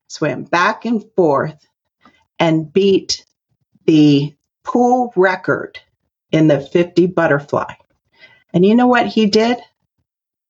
swam 0.07 0.45
back 0.45 0.85
and 0.85 1.05
forth, 1.17 1.67
and 2.39 2.73
beat 2.73 3.25
the 3.87 4.35
pool 4.65 5.13
record 5.17 5.79
in 6.31 6.49
the 6.49 6.61
50 6.61 7.07
butterfly. 7.07 7.73
And 8.53 8.65
you 8.65 8.75
know 8.75 8.87
what 8.87 9.07
he 9.07 9.27
did? 9.27 9.59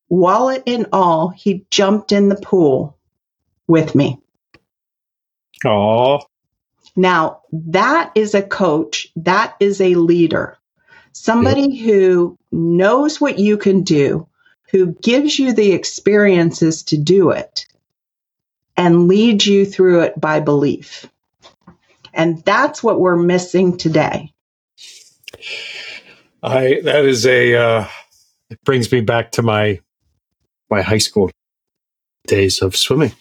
Wallet 0.09 0.65
and 0.67 0.87
all, 0.93 1.29
he 1.29 1.67
jumped 1.71 2.13
in 2.13 2.29
the 2.29 2.41
pool 2.41 2.99
with 3.67 3.95
me. 3.95 4.19
Oh. 5.65 6.21
Now, 6.97 7.43
that 7.53 8.13
is 8.15 8.35
a 8.35 8.43
coach, 8.43 9.09
that 9.17 9.57
is 9.61 9.81
a 9.81 9.95
leader, 9.95 10.59
somebody 11.13 11.69
yep. 11.71 11.85
who 11.85 12.39
knows 12.51 13.21
what 13.21 13.39
you 13.39 13.57
can 13.57 13.83
do, 13.83 14.27
who 14.71 14.95
gives 15.03 15.39
you 15.39 15.53
the 15.53 15.73
experiences 15.73 16.83
to 16.85 16.99
do 16.99 17.31
it, 17.31 17.67
and 18.77 19.09
leads 19.09 19.47
you 19.47 19.65
through 19.65 20.03
it 20.03 20.21
by 20.21 20.41
belief. 20.41 21.07
And 22.15 22.43
that's 22.45 22.83
what 22.83 23.01
we're 23.01 23.17
missing 23.17 23.77
today. 23.77 24.33
I 26.43 26.81
that 26.85 27.05
is 27.05 27.27
a 27.27 27.55
uh, 27.55 27.87
it 28.51 28.63
brings 28.65 28.91
me 28.91 29.01
back 29.01 29.33
to 29.33 29.43
my 29.43 29.81
my 30.71 30.83
high 30.83 30.99
school 30.99 31.31
days 32.27 32.63
of 32.63 32.77
swimming. 32.77 33.13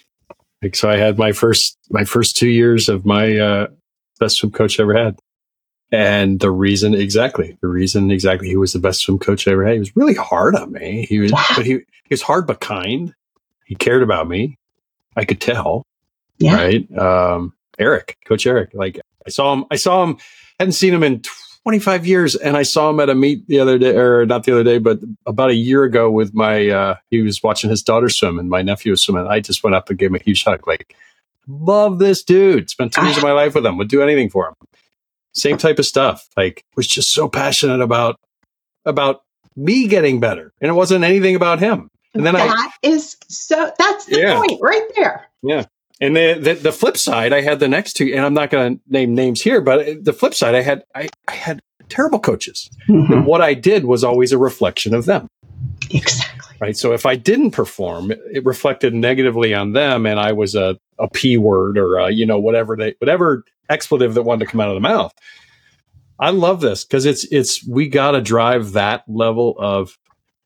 Like 0.61 0.75
so, 0.75 0.89
I 0.89 0.97
had 0.97 1.17
my 1.17 1.31
first 1.31 1.77
my 1.89 2.03
first 2.03 2.37
two 2.37 2.49
years 2.49 2.89
of 2.89 3.05
my 3.05 3.37
uh, 3.37 3.67
best 4.19 4.37
swim 4.37 4.51
coach 4.51 4.79
ever 4.79 4.95
had, 4.95 5.19
and 5.91 6.39
the 6.39 6.51
reason 6.51 6.93
exactly 6.93 7.57
the 7.61 7.67
reason 7.67 8.11
exactly 8.11 8.47
he 8.47 8.57
was 8.57 8.73
the 8.73 8.79
best 8.79 9.01
swim 9.01 9.19
coach 9.19 9.47
I 9.47 9.51
ever 9.51 9.65
had. 9.65 9.73
He 9.73 9.79
was 9.79 9.95
really 9.95 10.15
hard 10.15 10.55
on 10.55 10.71
me. 10.71 11.05
He 11.07 11.19
was, 11.19 11.31
but 11.55 11.65
he 11.65 11.73
he 11.73 12.11
was 12.11 12.21
hard 12.21 12.47
but 12.47 12.59
kind. 12.59 13.13
He 13.65 13.75
cared 13.75 14.03
about 14.03 14.27
me. 14.27 14.57
I 15.15 15.25
could 15.25 15.41
tell. 15.41 15.85
Yeah. 16.37 16.55
Right. 16.55 16.97
Um, 16.97 17.53
Eric, 17.79 18.17
Coach 18.25 18.45
Eric. 18.45 18.71
Like 18.73 18.99
I 19.25 19.29
saw 19.29 19.53
him. 19.53 19.65
I 19.71 19.75
saw 19.75 20.03
him. 20.03 20.17
Hadn't 20.59 20.73
seen 20.73 20.93
him 20.93 21.03
in 21.03 21.21
25 21.63 22.07
years, 22.07 22.35
and 22.35 22.57
I 22.57 22.63
saw 22.63 22.89
him 22.89 22.99
at 22.99 23.09
a 23.09 23.15
meet 23.15 23.47
the 23.47 23.59
other 23.59 23.77
day, 23.77 23.95
or 23.95 24.25
not 24.25 24.43
the 24.43 24.53
other 24.53 24.63
day, 24.63 24.79
but 24.79 24.99
about 25.25 25.49
a 25.49 25.55
year 25.55 25.83
ago 25.83 26.09
with 26.09 26.33
my. 26.33 26.69
Uh, 26.69 26.95
he 27.11 27.21
was 27.21 27.43
watching 27.43 27.69
his 27.69 27.83
daughter 27.83 28.09
swim, 28.09 28.39
and 28.39 28.49
my 28.49 28.61
nephew 28.61 28.91
was 28.91 29.01
swimming. 29.01 29.27
I 29.27 29.39
just 29.39 29.63
went 29.63 29.75
up 29.75 29.89
and 29.89 29.99
gave 29.99 30.09
him 30.09 30.15
a 30.15 30.23
huge 30.23 30.43
hug. 30.43 30.67
Like, 30.67 30.95
love 31.47 31.99
this 31.99 32.23
dude. 32.23 32.69
Spent 32.69 32.93
two 32.93 33.03
years 33.03 33.17
of 33.17 33.23
my 33.23 33.33
life 33.33 33.53
with 33.53 33.65
him. 33.65 33.77
Would 33.77 33.89
do 33.89 34.01
anything 34.01 34.29
for 34.29 34.47
him. 34.47 34.53
Same 35.37 35.57
type 35.57 35.79
of 35.79 35.85
stuff. 35.85 36.27
Like, 36.35 36.63
was 36.75 36.87
just 36.87 37.13
so 37.13 37.29
passionate 37.29 37.81
about 37.81 38.19
about 38.85 39.21
me 39.55 39.87
getting 39.87 40.19
better, 40.19 40.51
and 40.61 40.69
it 40.69 40.73
wasn't 40.73 41.03
anything 41.03 41.35
about 41.35 41.59
him. 41.59 41.89
And 42.13 42.25
then 42.25 42.33
that 42.33 42.49
I, 42.49 42.69
is 42.81 43.17
so. 43.27 43.71
That's 43.77 44.05
the 44.05 44.19
yeah. 44.19 44.37
point 44.37 44.59
right 44.61 44.89
there. 44.95 45.27
Yeah. 45.43 45.65
And 45.99 46.15
the, 46.15 46.37
the, 46.39 46.53
the 46.53 46.71
flip 46.71 46.95
side, 46.95 47.33
I 47.33 47.41
had 47.41 47.59
the 47.59 47.67
next 47.67 47.93
two, 47.93 48.11
and 48.13 48.23
I'm 48.23 48.35
not 48.35 48.51
going 48.51 48.77
to 48.77 48.81
name 48.87 49.15
names 49.15 49.41
here, 49.41 49.61
but 49.61 50.03
the 50.03 50.13
flip 50.13 50.35
side, 50.35 50.53
I 50.53 50.61
had 50.61 50.83
I, 50.93 51.09
I 51.27 51.33
had 51.33 51.59
terrible 51.89 52.19
coaches. 52.19 52.69
Mm-hmm. 52.87 53.13
And 53.13 53.25
what 53.25 53.41
I 53.41 53.53
did 53.55 53.85
was 53.85 54.03
always 54.03 54.31
a 54.31 54.37
reflection 54.37 54.93
of 54.93 55.05
them. 55.05 55.27
Exactly. 55.89 56.57
Right. 56.59 56.77
So 56.77 56.93
if 56.93 57.05
I 57.05 57.15
didn't 57.15 57.51
perform, 57.51 58.11
it 58.11 58.45
reflected 58.45 58.93
negatively 58.93 59.53
on 59.53 59.73
them, 59.73 60.05
and 60.05 60.19
I 60.19 60.33
was 60.33 60.53
a 60.55 60.77
a 60.99 61.09
p 61.09 61.37
word 61.37 61.77
or 61.77 61.97
a, 61.97 62.11
you 62.11 62.25
know 62.25 62.39
whatever 62.39 62.75
they 62.75 62.95
whatever 62.99 63.43
expletive 63.69 64.13
that 64.13 64.23
wanted 64.23 64.45
to 64.45 64.51
come 64.51 64.61
out 64.61 64.69
of 64.69 64.75
the 64.75 64.81
mouth. 64.81 65.13
I 66.19 66.31
love 66.31 66.61
this 66.61 66.83
because 66.83 67.05
it's 67.05 67.25
it's 67.25 67.65
we 67.65 67.87
got 67.87 68.11
to 68.11 68.21
drive 68.21 68.73
that 68.73 69.03
level 69.07 69.55
of 69.59 69.97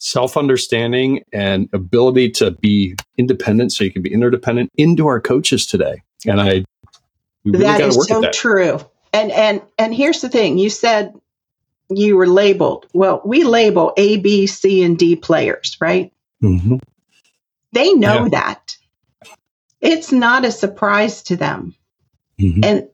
self 0.02 0.36
understanding 0.36 1.24
and 1.32 1.70
ability 1.74 2.32
to 2.32 2.52
be 2.52 2.96
independent 3.18 3.72
so 3.72 3.84
you 3.84 3.92
can 3.92 4.02
be 4.02 4.12
interdependent 4.12 4.72
into 4.76 5.08
our 5.08 5.22
coaches 5.22 5.68
today. 5.68 6.02
And 6.26 6.42
I, 6.42 6.66
we 7.46 7.52
really 7.52 7.66
that 7.66 7.82
is 7.82 8.08
so 8.08 8.22
that. 8.22 8.34
true. 8.34 8.80
And, 9.14 9.32
and, 9.32 9.62
and 9.78 9.94
here's 9.94 10.22
the 10.22 10.30
thing 10.30 10.58
you 10.58 10.70
said 10.72 11.14
you 11.90 12.18
were 12.18 12.28
labeled. 12.28 12.88
Well, 12.94 13.22
we 13.24 13.44
label 13.44 13.94
A, 13.96 14.18
B, 14.18 14.48
C, 14.48 14.84
and 14.84 14.98
D 14.98 15.16
players, 15.16 15.78
right? 15.80 16.12
Mm-hmm. 16.42 16.78
They 17.74 17.94
know 17.94 18.24
yeah. 18.24 18.30
that. 18.30 18.78
It's 19.82 20.12
not 20.12 20.46
a 20.46 20.52
surprise 20.52 21.24
to 21.24 21.36
them. 21.36 21.76
Mm-hmm. 22.40 22.64
And 22.64 22.88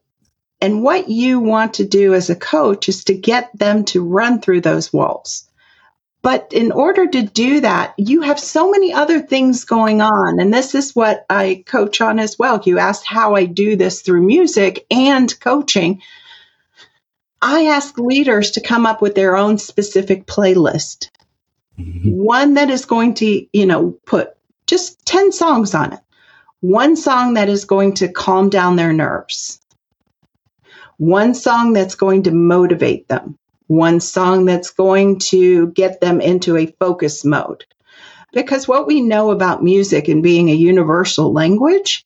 and 0.60 0.82
what 0.82 1.10
you 1.10 1.40
want 1.40 1.76
to 1.76 1.86
do 1.86 2.16
as 2.16 2.30
a 2.30 2.36
coach 2.36 2.90
is 2.90 3.04
to 3.06 3.14
get 3.14 3.52
them 3.56 3.86
to 3.86 4.04
run 4.04 4.42
through 4.42 4.62
those 4.62 4.92
walls. 4.92 5.48
But 6.24 6.52
in 6.52 6.72
order 6.72 7.06
to 7.08 7.22
do 7.22 7.62
that, 7.62 7.94
you 7.98 8.22
have 8.22 8.40
so 8.40 8.72
many 8.72 8.92
other 8.92 9.22
things 9.22 9.66
going 9.66 10.02
on. 10.02 10.40
And 10.40 10.52
this 10.52 10.74
is 10.74 10.96
what 10.96 11.26
I 11.30 11.64
coach 11.66 12.02
on 12.02 12.20
as 12.20 12.40
well. 12.40 12.60
You 12.66 12.80
asked 12.80 13.06
how 13.06 13.36
I 13.36 13.46
do 13.46 13.76
this 13.76 14.02
through 14.02 14.24
music 14.24 14.86
and 14.90 15.40
coaching. 15.40 16.02
I 17.40 17.68
ask 17.68 17.98
leaders 18.00 18.52
to 18.52 18.62
come 18.62 18.88
up 18.88 19.02
with 19.02 19.14
their 19.14 19.38
own 19.38 19.60
specific 19.60 20.26
playlist. 20.26 21.10
Mm-hmm. 21.80 22.10
One 22.10 22.56
that 22.56 22.72
is 22.72 22.86
going 22.86 23.14
to, 23.16 23.48
you 23.54 23.66
know, 23.68 23.92
put 24.06 24.36
just 24.66 25.06
10 25.06 25.32
songs 25.32 25.76
on 25.76 25.94
it. 25.94 26.00
One 26.62 26.96
song 26.96 27.36
that 27.36 27.50
is 27.50 27.66
going 27.66 27.94
to 27.96 28.12
calm 28.12 28.50
down 28.50 28.76
their 28.76 28.94
nerves. 28.94 29.60
One 30.98 31.34
song 31.34 31.74
that's 31.74 31.96
going 31.96 32.24
to 32.24 32.32
motivate 32.32 33.08
them 33.08 33.38
one 33.68 34.00
song 34.00 34.46
that's 34.46 34.72
going 34.72 35.20
to 35.20 35.68
get 35.68 36.00
them 36.02 36.22
into 36.22 36.58
a 36.58 36.74
focus 36.80 37.24
mode. 37.24 37.66
Because 38.34 38.68
what 38.68 38.88
we 38.88 39.02
know 39.02 39.32
about 39.32 39.64
music 39.64 40.08
and 40.08 40.24
being 40.24 40.50
a 40.50 40.56
universal 40.56 41.32
language 41.32 42.06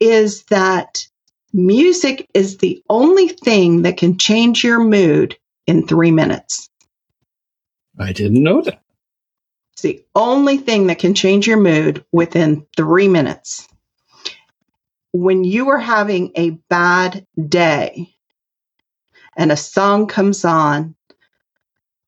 is 0.00 0.44
that 0.44 1.06
music 1.52 2.28
is 2.34 2.58
the 2.58 2.82
only 2.88 3.28
thing 3.28 3.82
that 3.82 3.96
can 3.96 4.18
change 4.18 4.64
your 4.64 4.80
mood 4.80 5.36
in 5.66 5.86
three 5.86 6.10
minutes. 6.10 6.68
I 7.98 8.12
didn't 8.12 8.42
know 8.42 8.60
that. 8.62 8.80
It's 9.72 9.82
the 9.82 10.04
only 10.14 10.58
thing 10.58 10.88
that 10.88 10.98
can 10.98 11.14
change 11.14 11.46
your 11.46 11.60
mood 11.60 12.04
within 12.12 12.66
three 12.76 13.08
minutes. 13.08 13.68
When 15.16 15.44
you 15.44 15.70
are 15.70 15.78
having 15.78 16.32
a 16.34 16.50
bad 16.50 17.24
day, 17.38 18.12
and 19.36 19.52
a 19.52 19.56
song 19.56 20.08
comes 20.08 20.44
on 20.44 20.96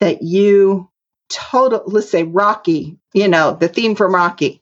that 0.01 0.21
you 0.23 0.89
total 1.29 1.83
let's 1.85 2.09
say 2.09 2.23
Rocky, 2.23 2.97
you 3.13 3.29
know, 3.29 3.55
the 3.57 3.69
theme 3.69 3.95
from 3.95 4.13
Rocky. 4.13 4.61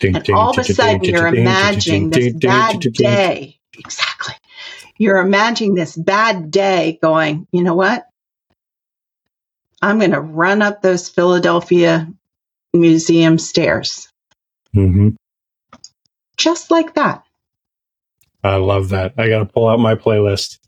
And 0.00 0.30
all 0.30 0.50
of 0.50 0.58
a 0.58 0.64
sudden 0.64 1.02
you're 1.02 1.26
imagining 1.26 2.10
this 2.10 2.32
bad 2.34 2.78
day. 2.80 3.58
Exactly. 3.76 4.34
You're 4.96 5.18
imagining 5.18 5.74
this 5.74 5.96
bad 5.96 6.52
day 6.52 7.00
going, 7.02 7.48
you 7.50 7.64
know 7.64 7.74
what? 7.74 8.06
I'm 9.82 9.98
going 9.98 10.12
to 10.12 10.20
run 10.20 10.62
up 10.62 10.82
those 10.82 11.08
Philadelphia 11.08 12.08
museum 12.72 13.38
stairs. 13.38 14.08
Mm-hmm. 14.74 15.10
Just 16.36 16.70
like 16.70 16.94
that. 16.94 17.24
I 18.44 18.56
love 18.56 18.90
that. 18.90 19.14
I 19.18 19.28
got 19.28 19.38
to 19.40 19.46
pull 19.46 19.68
out 19.68 19.80
my 19.80 19.94
playlist. 19.94 20.58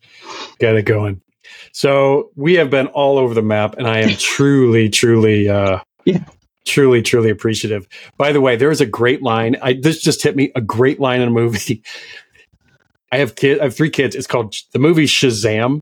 get 0.58 0.74
it 0.74 0.82
going. 0.82 1.20
So 1.72 2.30
we 2.34 2.54
have 2.54 2.70
been 2.70 2.88
all 2.88 3.18
over 3.18 3.34
the 3.34 3.42
map, 3.42 3.76
and 3.78 3.86
I 3.86 3.98
am 3.98 4.10
truly, 4.18 4.88
truly, 4.88 5.48
uh, 5.48 5.78
yeah. 6.04 6.24
truly, 6.66 7.02
truly 7.02 7.30
appreciative. 7.30 7.86
By 8.16 8.32
the 8.32 8.40
way, 8.40 8.56
there 8.56 8.70
is 8.70 8.80
a 8.80 8.86
great 8.86 9.22
line. 9.22 9.56
I 9.62 9.74
this 9.74 10.00
just 10.00 10.22
hit 10.22 10.36
me. 10.36 10.50
A 10.56 10.60
great 10.60 11.00
line 11.00 11.20
in 11.20 11.28
a 11.28 11.32
movie. 11.32 11.82
I 13.12 13.18
have 13.18 13.36
kid. 13.36 13.60
I 13.60 13.64
have 13.64 13.76
three 13.76 13.90
kids. 13.90 14.14
It's 14.14 14.26
called 14.26 14.54
the 14.72 14.78
movie 14.78 15.06
Shazam, 15.06 15.80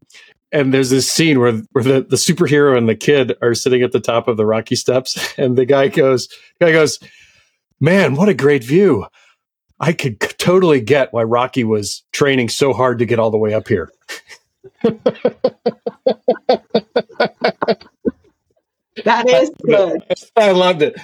and 0.52 0.72
there's 0.72 0.90
this 0.90 1.10
scene 1.10 1.40
where 1.40 1.60
where 1.72 1.84
the, 1.84 2.06
the 2.08 2.16
superhero 2.16 2.76
and 2.76 2.88
the 2.88 2.94
kid 2.94 3.34
are 3.42 3.54
sitting 3.54 3.82
at 3.82 3.92
the 3.92 4.00
top 4.00 4.28
of 4.28 4.36
the 4.36 4.46
rocky 4.46 4.76
steps, 4.76 5.34
and 5.38 5.56
the 5.56 5.66
guy 5.66 5.88
goes, 5.88 6.28
the 6.58 6.66
guy 6.66 6.72
goes, 6.72 7.00
"Man, 7.80 8.14
what 8.14 8.28
a 8.28 8.34
great 8.34 8.62
view." 8.62 9.06
I 9.78 9.92
could 9.92 10.20
totally 10.38 10.80
get 10.80 11.12
why 11.12 11.22
Rocky 11.22 11.64
was 11.64 12.02
training 12.12 12.48
so 12.48 12.72
hard 12.72 12.98
to 13.00 13.06
get 13.06 13.18
all 13.18 13.30
the 13.30 13.38
way 13.38 13.52
up 13.54 13.68
here. 13.68 13.92
that 19.04 19.28
is 19.28 19.50
good. 19.64 20.02
I 20.36 20.52
loved 20.52 20.82
it. 20.82 20.96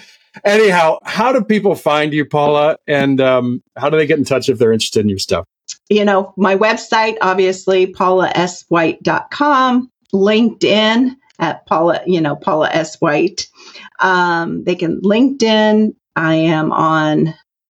Anyhow, 0.44 0.98
how 1.04 1.32
do 1.32 1.44
people 1.44 1.74
find 1.74 2.14
you, 2.14 2.24
Paula? 2.24 2.78
And 2.86 3.20
um, 3.20 3.62
how 3.76 3.90
do 3.90 3.98
they 3.98 4.06
get 4.06 4.18
in 4.18 4.24
touch 4.24 4.48
if 4.48 4.58
they're 4.58 4.72
interested 4.72 5.00
in 5.00 5.10
your 5.10 5.18
stuff? 5.18 5.46
You 5.88 6.04
know, 6.04 6.32
my 6.36 6.56
website, 6.56 7.16
obviously, 7.20 7.92
paulaswhite.com, 7.92 9.90
LinkedIn 10.14 11.16
at 11.38 11.66
Paula, 11.66 12.00
you 12.06 12.20
know, 12.20 12.36
Paula 12.36 12.70
S. 12.70 13.00
White. 13.00 13.48
Um, 14.00 14.64
they 14.64 14.74
can 14.74 15.00
LinkedIn. 15.02 15.94
I 16.16 16.34
am 16.34 16.72
on 16.72 17.34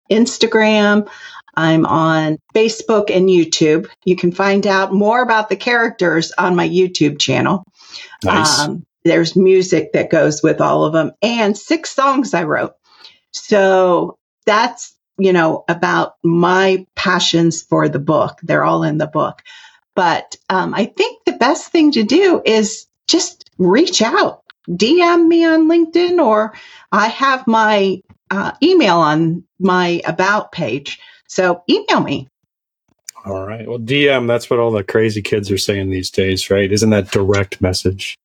Instagram. 0.10 1.10
I'm 1.55 1.86
on 1.88 2.38
Facebook 2.53 3.10
and 3.10 3.28
YouTube. 3.28 3.88
You 4.05 4.16
can 4.16 4.32
find 4.32 4.68
out 4.68 4.93
more 4.93 5.22
about 5.24 5.49
the 5.49 5.55
characters 5.55 6.32
on 6.38 6.55
my 6.55 6.70
YouTube 6.70 7.20
channel. 7.20 7.64
Nice. 8.24 8.60
Um, 8.60 8.86
there's 9.03 9.36
music 9.36 9.93
that 9.93 10.12
goes 10.12 10.43
with 10.43 10.62
all 10.62 10.86
of 10.86 10.93
them 10.93 11.14
and 11.22 11.58
six 11.58 11.89
songs 11.89 12.34
I 12.34 12.43
wrote. 12.43 12.74
So 13.32 14.18
that's, 14.45 14.93
you 15.18 15.34
know, 15.34 15.64
about 15.68 16.14
my 16.24 16.86
passions 16.95 17.64
for 17.64 17.89
the 17.89 17.99
book. 17.99 18.39
They're 18.43 18.64
all 18.64 18.84
in 18.84 18.97
the 18.97 19.08
book. 19.08 19.41
But 19.95 20.36
um, 20.49 20.76
I 20.76 20.86
think 20.86 21.26
the 21.26 21.34
best 21.34 21.72
thing 21.72 21.91
to 21.93 22.03
do 22.03 22.39
is 22.45 22.86
just 23.08 23.49
reach 23.58 24.03
out, 24.03 24.43
DM 24.70 25.28
me 25.28 25.43
on 25.43 25.68
LinkedIn, 25.68 26.24
or 26.24 26.53
I 26.91 27.08
have 27.08 27.47
my 27.47 28.01
uh, 28.30 28.51
email 28.61 28.97
on 28.97 29.43
my 29.59 30.01
about 30.05 30.51
page. 30.51 30.99
So 31.28 31.63
email 31.69 32.01
me. 32.01 32.30
All 33.25 33.45
right. 33.45 33.67
Well, 33.67 33.80
DM, 33.80 34.28
that's 34.28 34.49
what 34.49 34.59
all 34.59 34.71
the 34.71 34.84
crazy 34.84 35.21
kids 35.21 35.51
are 35.51 35.57
saying 35.57 35.89
these 35.89 36.09
days, 36.09 36.49
right? 36.49 36.71
Isn't 36.71 36.91
that 36.91 37.11
direct 37.11 37.59
message? 37.61 38.17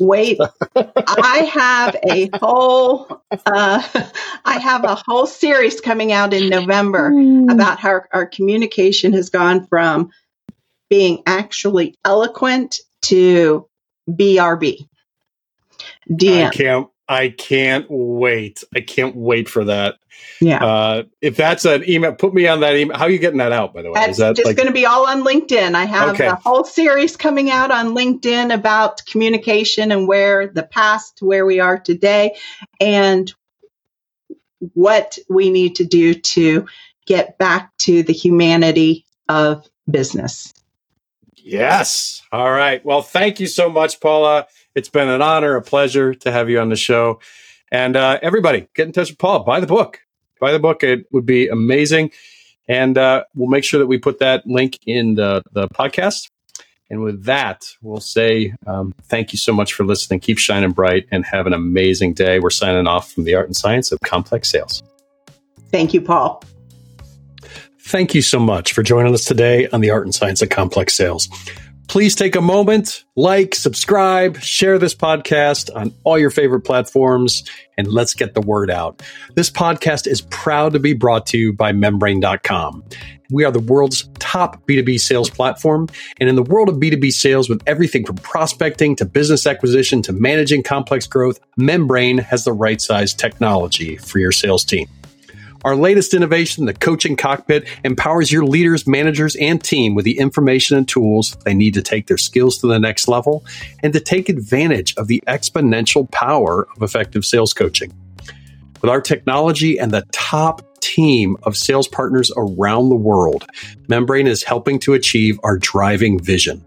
Wait, 0.00 0.38
I 0.76 1.50
have 1.52 1.96
a 2.04 2.28
whole, 2.34 3.22
uh, 3.30 3.82
I 4.44 4.58
have 4.58 4.84
a 4.84 5.00
whole 5.06 5.26
series 5.26 5.80
coming 5.80 6.12
out 6.12 6.34
in 6.34 6.48
November 6.48 7.10
mm. 7.10 7.50
about 7.50 7.78
how 7.78 8.02
our 8.12 8.26
communication 8.26 9.12
has 9.12 9.30
gone 9.30 9.66
from 9.66 10.10
being 10.90 11.22
actually 11.26 11.94
eloquent 12.04 12.80
to 13.02 13.68
BRB. 14.10 14.86
DM. 16.10 16.46
I 16.48 16.50
can't 16.50 16.88
I 17.08 17.30
can't 17.30 17.86
wait. 17.90 18.64
I 18.74 18.80
can't 18.80 19.16
wait 19.16 19.48
for 19.48 19.64
that. 19.64 19.96
Yeah. 20.40 20.64
Uh, 20.64 21.02
if 21.20 21.36
that's 21.36 21.64
an 21.64 21.88
email, 21.88 22.14
put 22.14 22.32
me 22.32 22.46
on 22.46 22.60
that 22.60 22.76
email. 22.76 22.96
How 22.96 23.04
are 23.04 23.10
you 23.10 23.18
getting 23.18 23.38
that 23.38 23.52
out, 23.52 23.74
by 23.74 23.82
the 23.82 23.88
way? 23.88 23.94
That's 23.94 24.12
Is 24.12 24.18
that 24.18 24.36
just 24.36 24.46
like- 24.46 24.56
going 24.56 24.68
to 24.68 24.72
be 24.72 24.86
all 24.86 25.06
on 25.06 25.24
LinkedIn. 25.24 25.74
I 25.74 25.84
have 25.84 26.10
okay. 26.10 26.26
a 26.26 26.36
whole 26.36 26.64
series 26.64 27.16
coming 27.16 27.50
out 27.50 27.70
on 27.70 27.94
LinkedIn 27.94 28.54
about 28.54 29.04
communication 29.06 29.92
and 29.92 30.06
where 30.06 30.46
the 30.46 30.62
past 30.62 31.18
to 31.18 31.24
where 31.24 31.44
we 31.44 31.60
are 31.60 31.78
today 31.78 32.36
and 32.80 33.32
what 34.74 35.18
we 35.28 35.50
need 35.50 35.76
to 35.76 35.84
do 35.84 36.14
to 36.14 36.66
get 37.06 37.36
back 37.36 37.76
to 37.78 38.02
the 38.02 38.12
humanity 38.12 39.04
of 39.28 39.68
business. 39.90 40.52
Yes. 41.36 42.22
All 42.30 42.50
right. 42.50 42.84
Well, 42.84 43.02
thank 43.02 43.40
you 43.40 43.48
so 43.48 43.68
much, 43.68 44.00
Paula. 44.00 44.46
It's 44.74 44.88
been 44.88 45.08
an 45.08 45.22
honor, 45.22 45.56
a 45.56 45.62
pleasure 45.62 46.14
to 46.14 46.32
have 46.32 46.48
you 46.48 46.60
on 46.60 46.68
the 46.68 46.76
show. 46.76 47.20
And 47.70 47.96
uh, 47.96 48.18
everybody, 48.22 48.68
get 48.74 48.86
in 48.86 48.92
touch 48.92 49.10
with 49.10 49.18
Paul. 49.18 49.44
Buy 49.44 49.60
the 49.60 49.66
book. 49.66 50.00
Buy 50.40 50.52
the 50.52 50.58
book. 50.58 50.82
It 50.82 51.06
would 51.12 51.26
be 51.26 51.48
amazing. 51.48 52.10
And 52.68 52.96
uh, 52.96 53.24
we'll 53.34 53.48
make 53.48 53.64
sure 53.64 53.80
that 53.80 53.86
we 53.86 53.98
put 53.98 54.18
that 54.20 54.46
link 54.46 54.78
in 54.86 55.14
the, 55.14 55.42
the 55.52 55.68
podcast. 55.68 56.30
And 56.90 57.02
with 57.02 57.24
that, 57.24 57.64
we'll 57.80 58.00
say 58.00 58.54
um, 58.66 58.94
thank 59.04 59.32
you 59.32 59.38
so 59.38 59.52
much 59.52 59.72
for 59.72 59.84
listening. 59.84 60.20
Keep 60.20 60.38
shining 60.38 60.72
bright 60.72 61.06
and 61.10 61.24
have 61.24 61.46
an 61.46 61.54
amazing 61.54 62.12
day. 62.12 62.38
We're 62.38 62.50
signing 62.50 62.86
off 62.86 63.10
from 63.10 63.24
the 63.24 63.34
art 63.34 63.46
and 63.46 63.56
science 63.56 63.92
of 63.92 64.00
complex 64.00 64.50
sales. 64.50 64.82
Thank 65.70 65.94
you, 65.94 66.02
Paul. 66.02 66.42
Thank 67.80 68.14
you 68.14 68.22
so 68.22 68.38
much 68.38 68.74
for 68.74 68.82
joining 68.82 69.12
us 69.14 69.24
today 69.24 69.68
on 69.68 69.80
the 69.80 69.90
art 69.90 70.04
and 70.04 70.14
science 70.14 70.42
of 70.42 70.50
complex 70.50 70.94
sales. 70.94 71.28
Please 71.92 72.14
take 72.14 72.34
a 72.34 72.40
moment, 72.40 73.04
like, 73.16 73.54
subscribe, 73.54 74.38
share 74.38 74.78
this 74.78 74.94
podcast 74.94 75.68
on 75.76 75.92
all 76.04 76.18
your 76.18 76.30
favorite 76.30 76.62
platforms, 76.62 77.44
and 77.76 77.86
let's 77.86 78.14
get 78.14 78.32
the 78.32 78.40
word 78.40 78.70
out. 78.70 79.02
This 79.34 79.50
podcast 79.50 80.06
is 80.06 80.22
proud 80.22 80.72
to 80.72 80.78
be 80.78 80.94
brought 80.94 81.26
to 81.26 81.36
you 81.36 81.52
by 81.52 81.72
membrain.com. 81.72 82.82
We 83.30 83.44
are 83.44 83.50
the 83.50 83.60
world's 83.60 84.08
top 84.18 84.66
B2B 84.66 85.00
sales 85.00 85.28
platform. 85.28 85.86
And 86.18 86.30
in 86.30 86.34
the 86.34 86.42
world 86.42 86.70
of 86.70 86.76
B2B 86.76 87.12
sales, 87.12 87.50
with 87.50 87.62
everything 87.66 88.06
from 88.06 88.16
prospecting 88.16 88.96
to 88.96 89.04
business 89.04 89.46
acquisition 89.46 90.00
to 90.00 90.14
managing 90.14 90.62
complex 90.62 91.06
growth, 91.06 91.40
Membrain 91.58 92.16
has 92.16 92.44
the 92.44 92.54
right 92.54 92.80
size 92.80 93.12
technology 93.12 93.98
for 93.98 94.18
your 94.18 94.32
sales 94.32 94.64
team. 94.64 94.88
Our 95.64 95.76
latest 95.76 96.12
innovation, 96.12 96.66
the 96.66 96.74
Coaching 96.74 97.16
Cockpit, 97.16 97.68
empowers 97.84 98.32
your 98.32 98.44
leaders, 98.44 98.86
managers, 98.86 99.36
and 99.36 99.62
team 99.62 99.94
with 99.94 100.04
the 100.04 100.18
information 100.18 100.76
and 100.76 100.88
tools 100.88 101.36
they 101.44 101.54
need 101.54 101.74
to 101.74 101.82
take 101.82 102.08
their 102.08 102.18
skills 102.18 102.58
to 102.58 102.66
the 102.66 102.80
next 102.80 103.06
level 103.06 103.44
and 103.82 103.92
to 103.92 104.00
take 104.00 104.28
advantage 104.28 104.94
of 104.96 105.06
the 105.06 105.22
exponential 105.28 106.10
power 106.10 106.66
of 106.76 106.82
effective 106.82 107.24
sales 107.24 107.52
coaching. 107.52 107.92
With 108.80 108.90
our 108.90 109.00
technology 109.00 109.78
and 109.78 109.92
the 109.92 110.04
top 110.10 110.80
team 110.80 111.36
of 111.44 111.56
sales 111.56 111.86
partners 111.86 112.32
around 112.36 112.88
the 112.88 112.96
world, 112.96 113.46
Membrain 113.88 114.26
is 114.26 114.42
helping 114.42 114.80
to 114.80 114.94
achieve 114.94 115.38
our 115.44 115.56
driving 115.58 116.18
vision. 116.18 116.64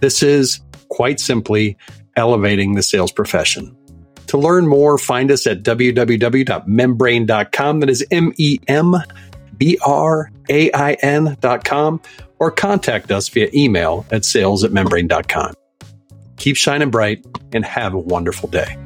This 0.00 0.22
is, 0.22 0.60
quite 0.88 1.18
simply, 1.18 1.78
elevating 2.16 2.74
the 2.74 2.82
sales 2.82 3.10
profession. 3.10 3.74
To 4.34 4.38
learn 4.38 4.66
more, 4.66 4.98
find 4.98 5.30
us 5.30 5.46
at 5.46 5.62
www.membrain.com. 5.62 7.80
That 7.80 7.88
is 7.88 8.04
M 8.10 8.32
E 8.36 8.58
M 8.66 8.96
B 9.56 9.78
R 9.86 10.28
A 10.50 10.72
I 10.72 10.94
N.com 10.94 12.00
or 12.40 12.50
contact 12.50 13.12
us 13.12 13.28
via 13.28 13.48
email 13.54 14.04
at 14.10 14.24
sales 14.24 14.64
at 14.64 14.72
membrain.com. 14.72 15.54
Keep 16.36 16.56
shining 16.56 16.90
bright 16.90 17.24
and 17.52 17.64
have 17.64 17.94
a 17.94 18.00
wonderful 18.00 18.48
day. 18.48 18.76